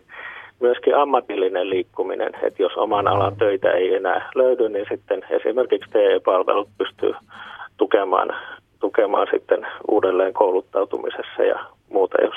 [0.61, 2.31] myöskin ammatillinen liikkuminen.
[2.43, 7.13] Että jos oman alan töitä ei enää löydy, niin sitten esimerkiksi TE-palvelut pystyy
[7.77, 8.29] tukemaan,
[8.79, 11.59] tukemaan sitten uudelleen kouluttautumisessa ja
[11.89, 12.35] muuta, jos,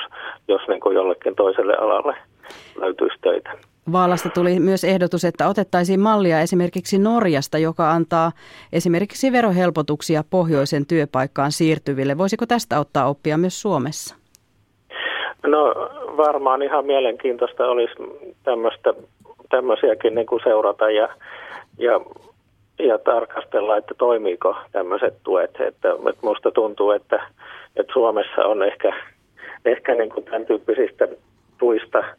[0.48, 2.16] jos niin kuin jollekin toiselle alalle
[2.80, 3.50] löytyisi töitä.
[3.92, 8.32] Vaalasta tuli myös ehdotus, että otettaisiin mallia esimerkiksi Norjasta, joka antaa
[8.72, 12.18] esimerkiksi verohelpotuksia pohjoisen työpaikkaan siirtyville.
[12.18, 14.23] Voisiko tästä ottaa oppia myös Suomessa?
[15.46, 15.74] No
[16.16, 17.94] varmaan ihan mielenkiintoista olisi
[18.44, 18.94] tämmöistä,
[19.50, 21.08] tämmöisiäkin niin kuin seurata ja,
[21.78, 22.00] ja,
[22.78, 25.50] ja tarkastella, että toimiiko tämmöiset tuet.
[25.50, 27.26] Että, että musta tuntuu, että,
[27.76, 28.92] että Suomessa on ehkä,
[29.64, 31.08] ehkä niin kuin tämän tyyppisistä
[31.58, 32.04] tuista–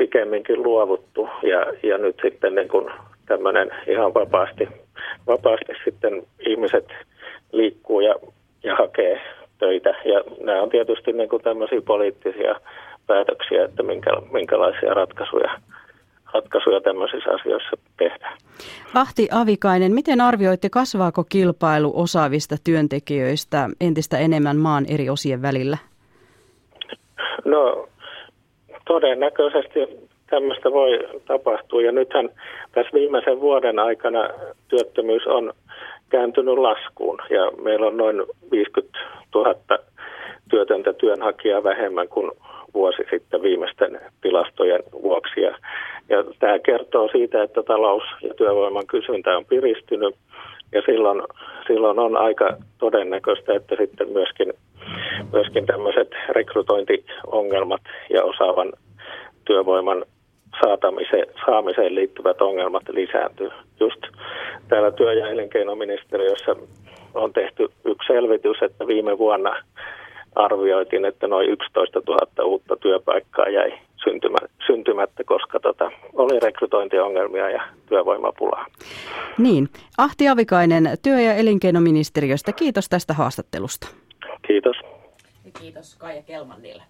[0.00, 2.90] pikemminkin luovuttu ja, ja nyt sitten niin kuin
[3.26, 4.68] tämmöinen ihan vapaasti,
[5.26, 6.88] vapaasti sitten ihmiset
[7.52, 8.14] liikkuu ja,
[8.62, 9.20] ja hakee
[9.60, 9.94] töitä.
[10.04, 12.54] Ja nämä on tietysti niin kuin tämmöisiä poliittisia
[13.06, 15.50] päätöksiä, että minkä, minkälaisia ratkaisuja,
[16.34, 18.38] ratkaisuja tämmöisissä asioissa tehdään.
[18.94, 25.78] Ahti Avikainen, miten arvioitte, kasvaako kilpailu osaavista työntekijöistä entistä enemmän maan eri osien välillä?
[27.44, 27.88] No
[28.86, 29.80] todennäköisesti
[30.30, 31.82] tämmöistä voi tapahtua.
[31.82, 32.28] Ja nythän
[32.72, 34.28] tässä viimeisen vuoden aikana
[34.68, 35.52] työttömyys on
[36.10, 38.98] kääntynyt laskuun ja meillä on noin 50
[39.34, 39.54] 000
[40.50, 42.30] työtöntä työnhakijaa vähemmän kuin
[42.74, 45.40] vuosi sitten viimeisten tilastojen vuoksi.
[45.40, 45.58] Ja,
[46.08, 50.14] ja tämä kertoo siitä, että talous ja työvoiman kysyntä on piristynyt
[50.72, 51.22] ja silloin,
[51.66, 54.52] silloin on aika todennäköistä, että sitten myöskin,
[55.32, 57.80] myöskin tämmöiset rekrytointiongelmat
[58.10, 58.72] ja osaavan
[59.44, 60.04] työvoiman
[60.64, 63.50] saatamiseen, saamiseen liittyvät ongelmat lisääntyy.
[63.80, 64.00] Just
[64.68, 66.56] täällä työ- ja elinkeinoministeriössä
[67.14, 69.56] on tehty yksi selvitys, että viime vuonna
[70.34, 73.78] arvioitiin, että noin 11 000 uutta työpaikkaa jäi
[74.66, 78.66] syntymättä, koska tota, oli rekrytointiongelmia ja työvoimapulaa.
[79.38, 79.68] Niin.
[79.98, 83.88] Ahti Avikainen työ- ja elinkeinoministeriöstä, kiitos tästä haastattelusta.
[84.46, 84.76] Kiitos.
[85.44, 86.82] Ja kiitos Kaija Kelmannille.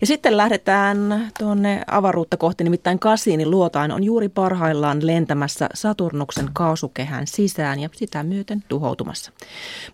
[0.00, 7.26] Ja sitten lähdetään tuonne avaruutta kohti, nimittäin Kasiini luotain on juuri parhaillaan lentämässä Saturnuksen kaasukehän
[7.26, 9.32] sisään ja sitä myöten tuhoutumassa.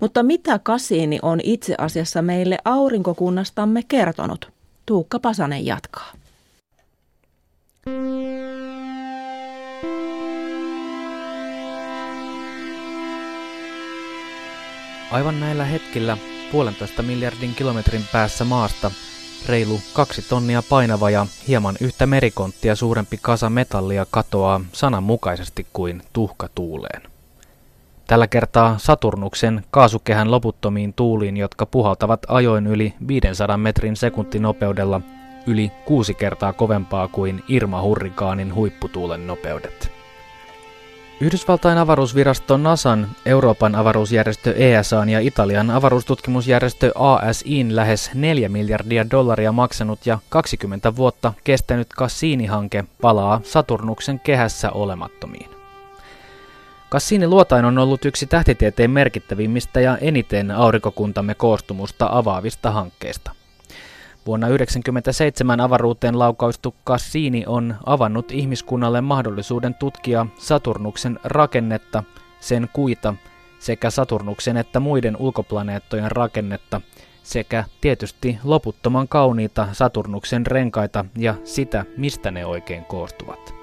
[0.00, 4.52] Mutta mitä Kasiini on itse asiassa meille aurinkokunnastamme kertonut?
[4.86, 6.12] Tuukka Pasanen jatkaa.
[15.10, 16.16] Aivan näillä hetkillä
[16.52, 18.90] puolentoista miljardin kilometrin päässä maasta
[19.46, 26.48] reilu kaksi tonnia painava ja hieman yhtä merikonttia suurempi kasa metallia katoaa sananmukaisesti kuin tuhka
[26.54, 27.02] tuuleen.
[28.06, 35.00] Tällä kertaa Saturnuksen kaasukehän loputtomiin tuuliin, jotka puhaltavat ajoin yli 500 metrin sekuntinopeudella
[35.46, 40.01] yli kuusi kertaa kovempaa kuin Irma-hurrikaanin huipputuulen nopeudet.
[41.20, 50.06] Yhdysvaltain avaruusvirasto NASAn, Euroopan avaruusjärjestö ESAn ja Italian avaruustutkimusjärjestö ASIin lähes 4 miljardia dollaria maksanut
[50.06, 55.50] ja 20 vuotta kestänyt Cassini-hanke palaa Saturnuksen kehässä olemattomiin.
[56.90, 63.41] Cassini-luotain on ollut yksi tähtitieteen merkittävimmistä ja eniten aurinkokuntamme koostumusta avaavista hankkeista.
[64.26, 72.02] Vuonna 1997 avaruuteen laukaistu Cassini on avannut ihmiskunnalle mahdollisuuden tutkia Saturnuksen rakennetta,
[72.40, 73.14] sen kuita
[73.58, 76.80] sekä Saturnuksen että muiden ulkoplaneettojen rakennetta
[77.22, 83.54] sekä tietysti loputtoman kauniita Saturnuksen renkaita ja sitä, mistä ne oikein koostuvat.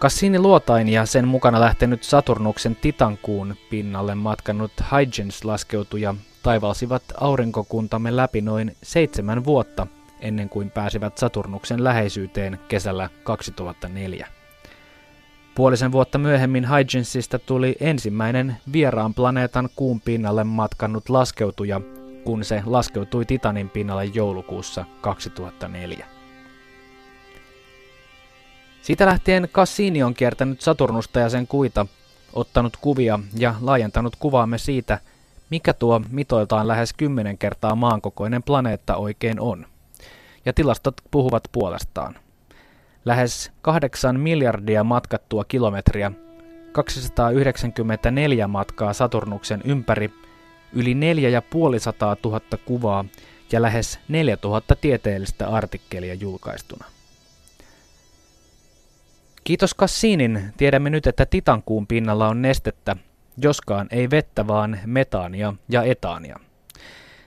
[0.00, 6.14] Cassini luotain ja sen mukana lähtenyt Saturnuksen Titankuun pinnalle matkannut Huygens laskeutuja
[6.46, 9.86] taivalsivat aurinkokuntamme läpi noin seitsemän vuotta
[10.20, 14.28] ennen kuin pääsivät Saturnuksen läheisyyteen kesällä 2004.
[15.54, 21.80] Puolisen vuotta myöhemmin Huygensista tuli ensimmäinen vieraan planeetan kuun pinnalle matkannut laskeutuja,
[22.24, 26.06] kun se laskeutui Titanin pinnalle joulukuussa 2004.
[28.82, 31.86] Siitä lähtien Cassini on kiertänyt Saturnusta ja sen kuita,
[32.32, 34.98] ottanut kuvia ja laajentanut kuvaamme siitä,
[35.50, 39.66] mikä tuo mitoiltaan lähes 10 kertaa maankokoinen planeetta oikein on.
[40.44, 42.16] Ja tilastot puhuvat puolestaan.
[43.04, 46.12] Lähes 8 miljardia matkattua kilometriä,
[46.72, 50.10] 294 matkaa Saturnuksen ympäri,
[50.72, 53.04] yli 4500 000 kuvaa
[53.52, 56.84] ja lähes 4000 tieteellistä artikkelia julkaistuna.
[59.44, 62.96] Kiitos Cassinin tiedämme nyt, että Titankuun pinnalla on nestettä,
[63.42, 66.40] joskaan ei vettä, vaan metaania ja etaania.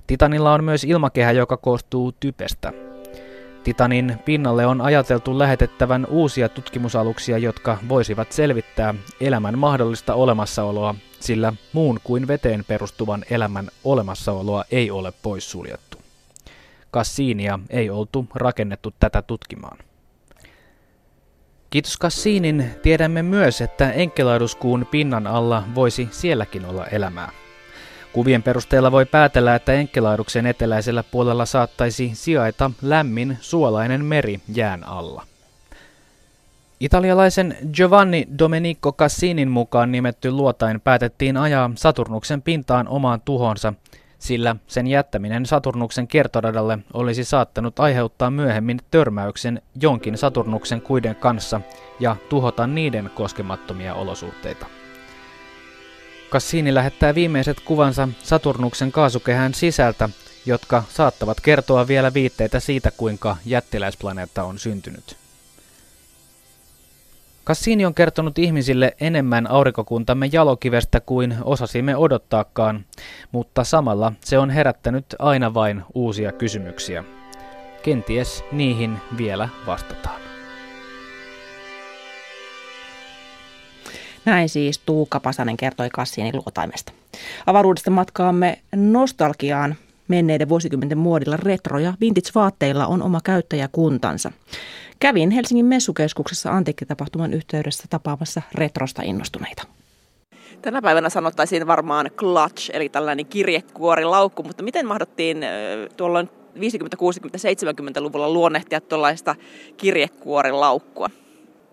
[0.07, 2.73] Titanilla on myös ilmakehä, joka koostuu typestä.
[3.63, 11.99] Titanin pinnalle on ajateltu lähetettävän uusia tutkimusaluksia, jotka voisivat selvittää elämän mahdollista olemassaoloa, sillä muun
[12.03, 15.97] kuin veteen perustuvan elämän olemassaoloa ei ole poissuljettu.
[16.93, 19.77] Cassinia ei oltu rakennettu tätä tutkimaan.
[21.69, 27.31] Kiitos Cassinin tiedämme myös, että Enkeladuskuun pinnan alla voisi sielläkin olla elämää.
[28.13, 35.25] Kuvien perusteella voi päätellä, että Enkelaaduksen eteläisellä puolella saattaisi sijaita lämmin suolainen meri jään alla.
[36.79, 43.73] Italialaisen Giovanni Domenico Cassinin mukaan nimetty luotain päätettiin ajaa Saturnuksen pintaan omaan tuhonsa–
[44.19, 51.61] sillä sen jättäminen Saturnuksen kiertoradalle olisi saattanut aiheuttaa myöhemmin törmäyksen jonkin Saturnuksen kuiden kanssa
[51.99, 54.65] ja tuhota niiden koskemattomia olosuhteita.
[56.31, 60.09] Cassini lähettää viimeiset kuvansa Saturnuksen kaasukehän sisältä,
[60.45, 65.18] jotka saattavat kertoa vielä viitteitä siitä, kuinka jättiläisplaneetta on syntynyt.
[67.49, 72.85] Cassini on kertonut ihmisille enemmän aurinkokuntamme jalokivestä kuin osasimme odottaakaan,
[73.31, 77.03] mutta samalla se on herättänyt aina vain uusia kysymyksiä.
[77.83, 80.21] Kenties niihin vielä vastataan.
[84.25, 86.91] Näin siis Tuukka Pasanen kertoi Cassinin luotaimesta.
[87.45, 89.75] Avaruudesta matkaamme nostalgiaan.
[90.07, 94.31] Menneiden vuosikymmenten muodilla retro- ja vintage-vaatteilla on oma käyttäjäkuntansa.
[94.99, 99.63] Kävin Helsingin messukeskuksessa antiikkitapahtuman yhteydessä tapaamassa retrosta innostuneita.
[100.61, 105.37] Tänä päivänä sanottaisiin varmaan clutch, eli tällainen kirjekuorilaukku, mutta miten mahdottiin
[105.97, 106.29] tuolloin
[106.59, 109.35] 50, 60, 70-luvulla luonnehtia tuollaista
[109.77, 111.09] kirjekuorilaukkua?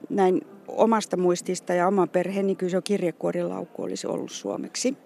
[0.08, 4.96] Näin omasta muistista ja oman perheeni kyllä se kirjekuorilaukku olisi ollut suomeksi.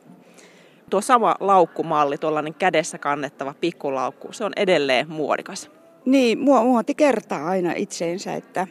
[0.90, 5.70] Tuo sama laukkumalli, tuollainen kädessä kannettava pikkulaukku, se on edelleen muodikas.
[6.10, 8.66] Niin, muoti kertaa aina itseensä, että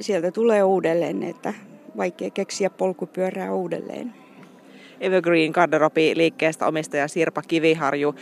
[0.00, 1.54] sieltä tulee uudelleen, että
[1.96, 4.14] vaikea keksiä polkupyörää uudelleen.
[5.00, 8.14] Evergreen Garderobi-liikkeestä omistaja Sirpa Kiviharju.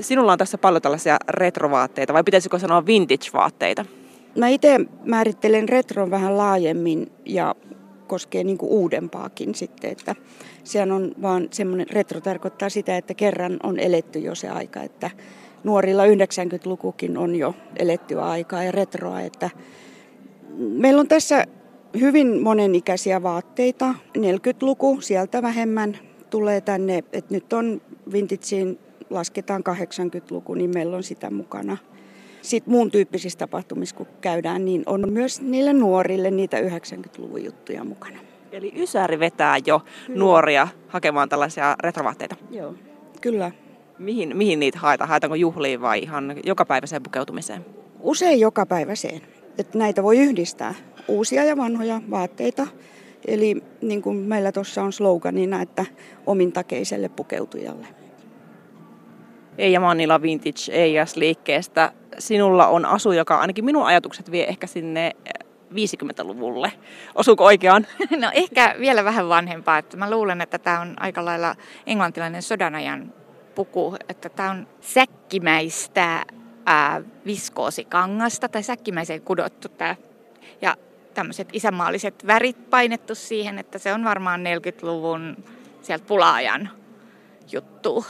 [0.00, 3.84] Sinulla on tässä paljon tällaisia retrovaatteita, vai pitäisikö sanoa vintage-vaatteita?
[4.38, 7.54] Mä itse määrittelen retron vähän laajemmin ja
[8.06, 10.14] koskee niin uudempaakin sitten, että
[10.64, 15.10] sehän on vaan semmoinen, retro tarkoittaa sitä, että kerran on eletty jo se aika, että
[15.64, 19.50] nuorilla 90-lukukin on jo elettyä aikaa ja retroa, että
[20.58, 21.44] meillä on tässä
[22.00, 23.94] hyvin monenikäisiä vaatteita.
[24.18, 25.98] 40-luku, sieltä vähemmän
[26.30, 27.80] tulee tänne, että nyt on
[28.12, 28.78] vintageen
[29.10, 31.76] lasketaan 80-luku, niin meillä on sitä mukana.
[32.42, 38.18] Sitten muun tyyppisissä tapahtumissa, kun käydään, niin on myös niille nuorille niitä 90-luvun juttuja mukana.
[38.52, 40.18] Eli Ysäri vetää jo kyllä.
[40.18, 42.36] nuoria hakemaan tällaisia retrovaatteita?
[42.50, 42.74] Joo,
[43.20, 43.50] kyllä.
[43.98, 45.08] Mihin, mihin niitä haetaan?
[45.08, 47.66] Haetaanko juhliin vai ihan jokapäiväiseen pukeutumiseen?
[48.00, 49.20] Usein jokapäiväiseen.
[49.58, 50.74] Että näitä voi yhdistää,
[51.08, 52.66] uusia ja vanhoja vaatteita.
[53.26, 55.84] Eli niin kuin meillä tuossa on sloganina, että
[56.26, 57.86] omintakeiselle pukeutujalle.
[59.58, 61.92] Eija Mannila Vintage EIS-liikkeestä.
[62.18, 65.12] Sinulla on asu, joka ainakin minun ajatukset vie ehkä sinne
[65.72, 66.72] 50-luvulle.
[67.14, 67.86] Osuuko oikeaan?
[68.20, 69.78] No ehkä vielä vähän vanhempaa.
[69.78, 71.54] Että mä luulen, että tämä on aika lailla
[71.86, 73.12] englantilainen sodanajan
[73.54, 76.24] puku, että tämä on säkkimäistä
[76.66, 79.96] ää, viskoosikangasta tai säkkimäiseen kudottu tämä.
[80.62, 80.76] Ja
[81.14, 85.36] tämmöiset isänmaalliset värit painettu siihen, että se on varmaan 40-luvun
[85.82, 86.70] sieltä pulaajan
[87.52, 88.06] juttu.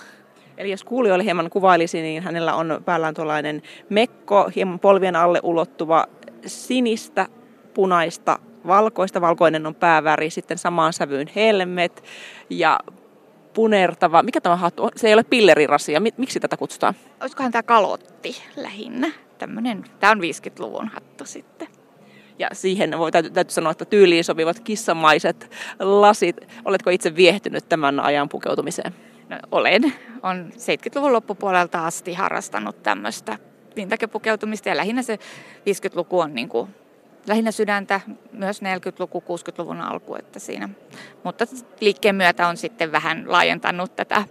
[0.56, 6.06] Eli jos kuulijoille hieman kuvailisi, niin hänellä on päällään tuollainen mekko, hieman polvien alle ulottuva
[6.46, 7.26] sinistä,
[7.74, 9.20] punaista, valkoista.
[9.20, 12.04] Valkoinen on pääväri, sitten samaan sävyyn helmet
[12.50, 12.80] ja
[13.54, 14.22] punertava.
[14.22, 14.90] Mikä tämä hattu on?
[14.96, 16.00] Se ei ole pillerirasia.
[16.16, 16.94] Miksi tätä kutsutaan?
[17.20, 19.12] Olisikohan tämä kalotti lähinnä.
[19.38, 21.68] Tämmönen, tämä on 50-luvun hattu sitten.
[22.38, 25.50] Ja siihen voi täytyy, täytyy sanoa, että tyyliin sopivat kissamaiset
[25.80, 26.36] lasit.
[26.64, 28.94] Oletko itse viehtynyt tämän ajan pukeutumiseen?
[29.50, 29.94] olen.
[30.22, 33.38] On 70-luvun loppupuolelta asti harrastanut tämmöistä
[33.76, 35.18] vintage-pukeutumista ja lähinnä se
[35.58, 36.68] 50-luku on niin kuin,
[37.26, 38.00] lähinnä sydäntä,
[38.32, 40.68] myös 40-luku, 60-luvun alku, että siinä.
[41.24, 41.44] Mutta
[41.80, 44.24] liikkeen myötä on sitten vähän laajentanut tätä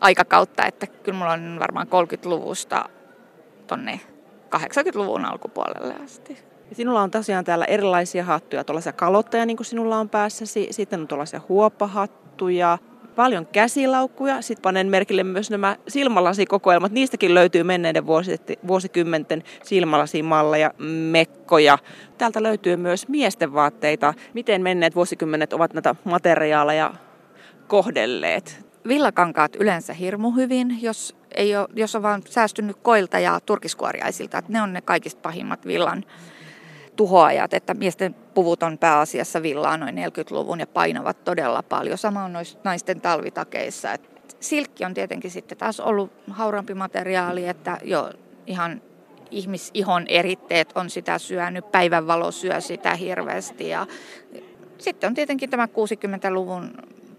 [0.00, 2.84] aikakautta, että kyllä mulla on varmaan 30-luvusta
[3.66, 4.00] tonne
[4.56, 6.38] 80-luvun alkupuolelle asti.
[6.72, 11.08] Sinulla on tosiaan täällä erilaisia hattuja, tuollaisia kalotteja niin kuin sinulla on päässäsi, sitten on
[11.08, 12.78] tuollaisia huoppahattuja,
[13.16, 14.42] paljon käsilaukkuja.
[14.42, 16.92] Sitten panen merkille myös nämä silmälasikokoelmat.
[16.92, 18.06] Niistäkin löytyy menneiden
[18.66, 20.70] vuosikymmenten silmälasimalleja,
[21.10, 21.78] mekkoja.
[22.18, 24.14] Täältä löytyy myös miesten vaatteita.
[24.34, 26.94] Miten menneet vuosikymmenet ovat näitä materiaaleja
[27.68, 28.64] kohdelleet?
[28.88, 34.38] Villakankaat yleensä hirmu hyvin, jos, ei ole, jos on vaan säästynyt koilta ja turkiskuoriaisilta.
[34.38, 36.04] Että ne on ne kaikista pahimmat villan
[36.96, 41.98] tuhoajat, että miesten puvut on pääasiassa villaa noin 40-luvun ja painavat todella paljon.
[41.98, 43.92] Sama on noissa naisten talvitakeissa.
[43.92, 48.10] Et silkki on tietenkin sitten taas ollut haurampi materiaali, että jo
[48.46, 48.82] ihan
[49.30, 53.86] ihmisihon eritteet on sitä syönyt, päivänvalo syö sitä hirveästi ja
[54.78, 56.70] sitten on tietenkin tämä 60-luvun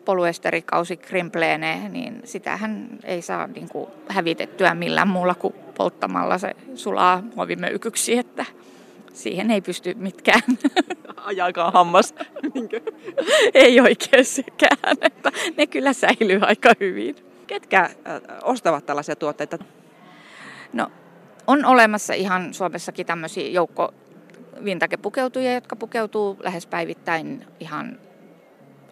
[0.05, 7.23] poluesterikausi krimpleene, niin sitähän ei saa niin kuin hävitettyä millään muulla kuin polttamalla se sulaa
[7.35, 8.45] muovimöykyksi, että
[9.15, 10.41] siihen ei pysty mitkään.
[11.25, 12.13] Ajakaan hammas.
[13.53, 17.15] ei oikein sekään, että ne kyllä säilyy aika hyvin.
[17.47, 17.89] Ketkä
[18.43, 19.57] ostavat tällaisia tuotteita?
[20.73, 20.91] No,
[21.47, 23.93] on olemassa ihan Suomessakin tämmöisiä joukko
[24.63, 27.99] vintage-pukeutujia, jotka pukeutuu lähes päivittäin ihan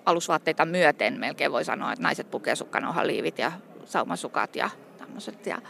[0.06, 1.20] alusvaatteita myöten.
[1.20, 3.52] Melkein voi sanoa, että naiset pukee sukkanauhaliivit ja
[3.86, 5.46] saumasukat ja tämmöiset.
[5.46, 5.62] Ja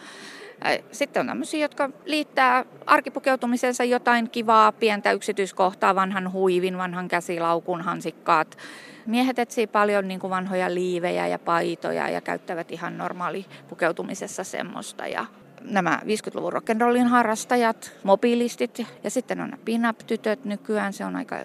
[0.91, 8.57] sitten on tämmöisiä, jotka liittää arkipukeutumisensa jotain kivaa, pientä yksityiskohtaa, vanhan huivin, vanhan käsilaukun, hansikkaat.
[9.05, 15.07] Miehet etsii paljon niin kuin vanhoja liivejä ja paitoja ja käyttävät ihan normaali pukeutumisessa semmoista.
[15.07, 15.25] Ja
[15.61, 20.93] nämä 50-luvun rock'n'rollin harrastajat, mobiilistit ja sitten on pin-up-tytöt nykyään.
[20.93, 21.35] Se on aika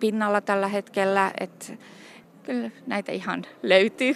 [0.00, 1.66] pinnalla tällä hetkellä, että
[2.42, 4.14] kyllä näitä ihan löytyy.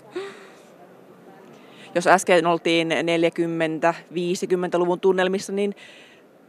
[1.95, 5.74] Jos äsken oltiin 40-50-luvun tunnelmissa, niin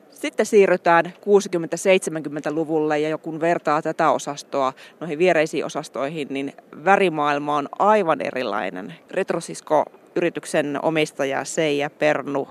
[0.10, 6.54] sitten siirrytään 60-70-luvulle ja kun vertaa tätä osastoa noihin viereisiin osastoihin, niin
[6.86, 8.94] värimaailma on aivan erilainen.
[9.12, 12.48] Retrosisko-yrityksen omistaja Seija Pernu.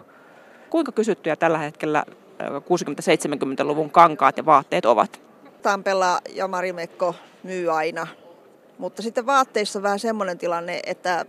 [0.71, 2.05] Kuinka kysyttyjä tällä hetkellä
[2.43, 5.21] 60-70-luvun kankaat ja vaatteet ovat?
[5.63, 8.07] Tampella ja Marimekko myy aina.
[8.79, 11.25] Mutta sitten vaatteissa on vähän semmoinen tilanne, että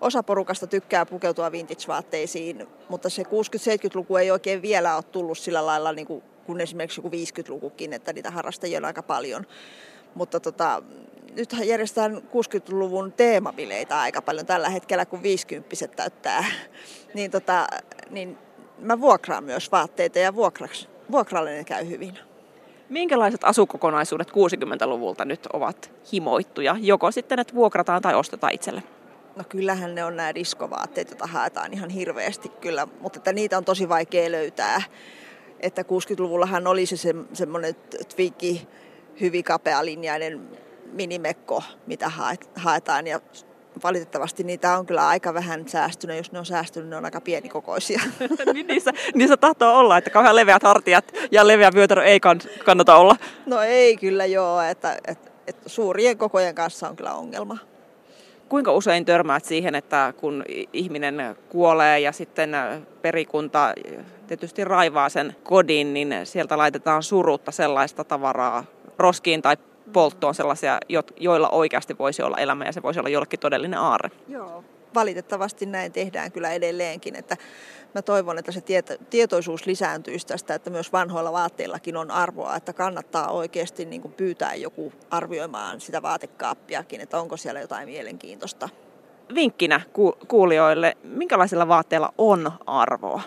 [0.00, 5.92] osa porukasta tykkää pukeutua vintage-vaatteisiin, mutta se 60-70-luku ei oikein vielä ole tullut sillä lailla
[5.92, 9.46] niin kuin, kuin esimerkiksi joku 50-lukukin, että niitä harrastajia on aika paljon.
[10.14, 10.82] Mutta tota,
[11.36, 16.44] nythän järjestetään 60-luvun teemabileitä aika paljon tällä hetkellä, kun 50 täyttää.
[17.14, 17.66] niin, tota,
[18.10, 18.38] niin
[18.78, 20.34] mä vuokraan myös vaatteita ja
[21.10, 22.18] vuokralle ne käy hyvin.
[22.88, 28.82] Minkälaiset asukokonaisuudet 60-luvulta nyt ovat himoittuja, joko sitten, että vuokrataan tai ostetaan itselle?
[29.40, 33.64] No kyllähän ne on nämä diskovaatteet, joita haetaan ihan hirveästi kyllä, mutta että niitä on
[33.64, 34.82] tosi vaikea löytää.
[35.60, 37.74] Että 60-luvullahan oli se, se semmoinen
[38.14, 38.68] twiki,
[39.20, 40.48] hyvin kapealinjainen
[40.92, 42.12] minimekko, mitä
[42.54, 43.20] haetaan ja
[43.82, 46.16] valitettavasti niitä on kyllä aika vähän säästynyt.
[46.16, 48.00] Jos ne on säästynyt, ne on aika pienikokoisia.
[48.52, 52.20] niin niissä, niissä tahtoo olla, että kauhean leveät hartiat ja leveä vyötärö ei
[52.64, 53.16] kannata olla.
[53.46, 57.69] No ei kyllä joo, että, että, että suurien kokojen kanssa on kyllä ongelma.
[58.50, 62.56] Kuinka usein törmäät siihen, että kun ihminen kuolee ja sitten
[63.02, 63.74] perikunta
[64.26, 68.64] tietysti raivaa sen kodin, niin sieltä laitetaan surutta sellaista tavaraa
[68.98, 69.56] roskiin tai
[69.92, 70.78] polttoon sellaisia,
[71.16, 74.10] joilla oikeasti voisi olla elämä ja se voisi olla jollekin todellinen aarre.
[74.28, 77.36] Joo, valitettavasti näin tehdään kyllä edelleenkin, että
[77.94, 82.72] mä toivon, että se tieto, tietoisuus lisääntyisi tästä, että myös vanhoilla vaatteillakin on arvoa, että
[82.72, 88.68] kannattaa oikeasti niin kuin pyytää joku arvioimaan sitä vaatekaappiakin, että onko siellä jotain mielenkiintoista.
[89.34, 89.80] Vinkkinä
[90.28, 93.22] kuulijoille, minkälaisilla vaatteilla on arvoa?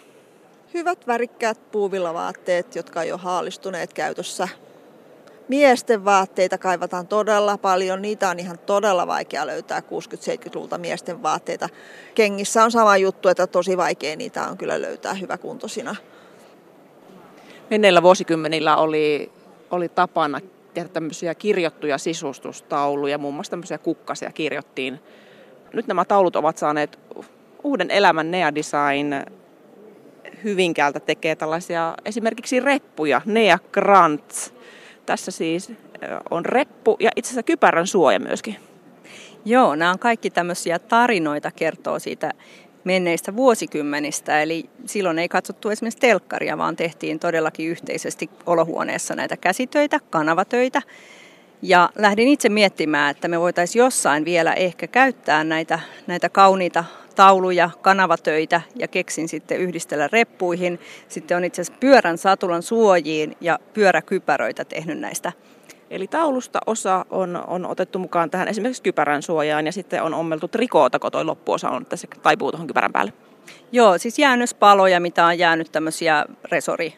[0.74, 4.48] Hyvät värikkäät puuvillavaatteet, jotka on jo haalistuneet käytössä
[5.48, 8.02] Miesten vaatteita kaivataan todella paljon.
[8.02, 11.70] Niitä on ihan todella vaikea löytää 60-70-luvulta miesten vaatteita.
[12.16, 15.96] Kengissä on sama juttu, että tosi vaikea niitä on kyllä löytää hyväkuntoisina.
[17.70, 19.32] Menneillä vuosikymmenillä oli,
[19.72, 20.42] oli tapana
[20.74, 25.00] tehdä tämmöisiä kirjoittuja sisustustauluja, muun muassa tämmöisiä kukkasia kirjoittiin.
[25.74, 27.00] Nyt nämä taulut ovat saaneet
[27.64, 29.14] uuden elämän Nea Design
[30.44, 34.53] Hyvinkäältä tekee tällaisia esimerkiksi reppuja, Nea Grants.
[35.06, 35.72] Tässä siis
[36.32, 38.56] on reppu ja itse asiassa kypärän suoja myöskin.
[39.46, 42.32] Joo, nämä on kaikki tämmöisiä tarinoita kertoo siitä
[42.84, 44.42] menneistä vuosikymmenistä.
[44.42, 50.82] Eli silloin ei katsottu esimerkiksi telkkaria, vaan tehtiin todellakin yhteisesti olohuoneessa näitä käsitöitä, kanavatöitä.
[51.62, 56.84] Ja lähdin itse miettimään, että me voitaisiin jossain vielä ehkä käyttää näitä, näitä kauniita
[57.16, 60.80] tauluja, kanavatöitä ja keksin sitten yhdistellä reppuihin.
[61.08, 65.32] Sitten on itse asiassa pyörän satulan suojiin ja pyöräkypäröitä tehnyt näistä
[65.94, 70.48] Eli taulusta osa on, on otettu mukaan tähän esimerkiksi kypärän suojaan ja sitten on ommeltu
[70.48, 73.14] trikoota, kun toi loppuosa on, että se taipuu tuohon kypärän päälle.
[73.72, 76.94] Joo, siis jäännöspaloja, mitä on jäänyt tämmöisiä resori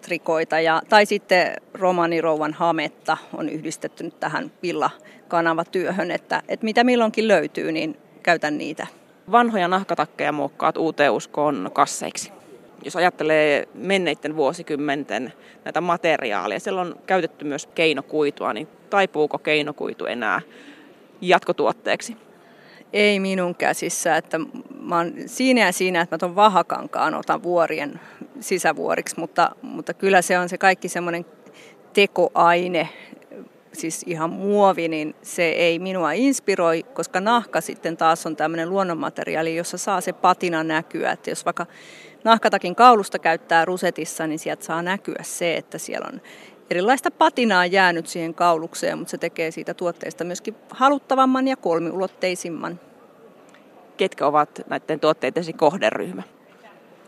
[0.00, 7.28] trikoita ja, tai sitten romanirouvan hametta on yhdistetty nyt tähän villakanavatyöhön, että, että mitä milloinkin
[7.28, 8.86] löytyy, niin käytän niitä.
[9.30, 12.32] Vanhoja nahkatakkeja muokkaat uuteen uskoon kasseiksi.
[12.84, 15.32] Jos ajattelee menneiden vuosikymmenten
[15.64, 20.40] näitä materiaaleja, siellä on käytetty myös keinokuitua, niin taipuuko keinokuitu enää
[21.20, 22.16] jatkotuotteeksi?
[22.92, 24.38] Ei minun käsissä, että
[24.80, 28.00] mä oon siinä ja siinä, että mä tuon vahakankaan otan vuorien
[28.40, 31.26] sisävuoriksi, mutta, mutta kyllä se on se kaikki semmoinen
[31.92, 32.88] tekoaine,
[33.72, 39.56] siis ihan muovi, niin se ei minua inspiroi, koska nahka sitten taas on tämmöinen luonnonmateriaali,
[39.56, 41.12] jossa saa se patina näkyä.
[41.12, 41.66] Että jos vaikka
[42.24, 46.20] nahkatakin kaulusta käyttää rusetissa, niin sieltä saa näkyä se, että siellä on
[46.70, 52.80] erilaista patinaa jäänyt siihen kaulukseen, mutta se tekee siitä tuotteesta myöskin haluttavamman ja kolmiulotteisimman.
[53.96, 56.22] Ketkä ovat näiden tuotteiden kohderyhmä?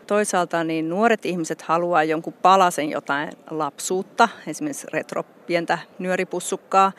[0.07, 6.91] Toisaalta niin nuoret ihmiset haluaa jonkun palasen jotain lapsuutta, esimerkiksi retropientä nyöripussukkaa.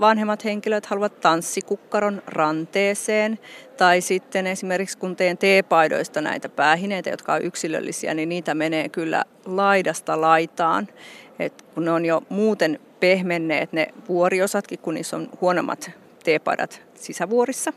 [0.00, 3.38] Vanhemmat henkilöt haluavat tanssikukkaron ranteeseen
[3.76, 9.24] tai sitten esimerkiksi kun teen teepaidoista näitä päähineitä, jotka on yksilöllisiä, niin niitä menee kyllä
[9.44, 10.88] laidasta laitaan.
[11.38, 15.90] Et kun ne on jo muuten pehmenneet ne vuoriosatkin, kun niissä on huonommat
[16.24, 17.72] teepaidat sisävuorissa,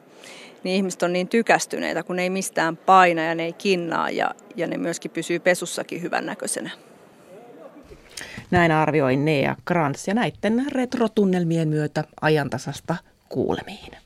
[0.64, 4.36] niin ihmiset on niin tykästyneitä, kun ne ei mistään paina ja ne ei kinnaa ja,
[4.56, 6.70] ja ne myöskin pysyy pesussakin hyvännäköisenä.
[8.52, 12.96] Näin arvioi Nea Krantz ja näiden retrotunnelmien myötä ajantasasta
[13.30, 14.01] kuulemiin.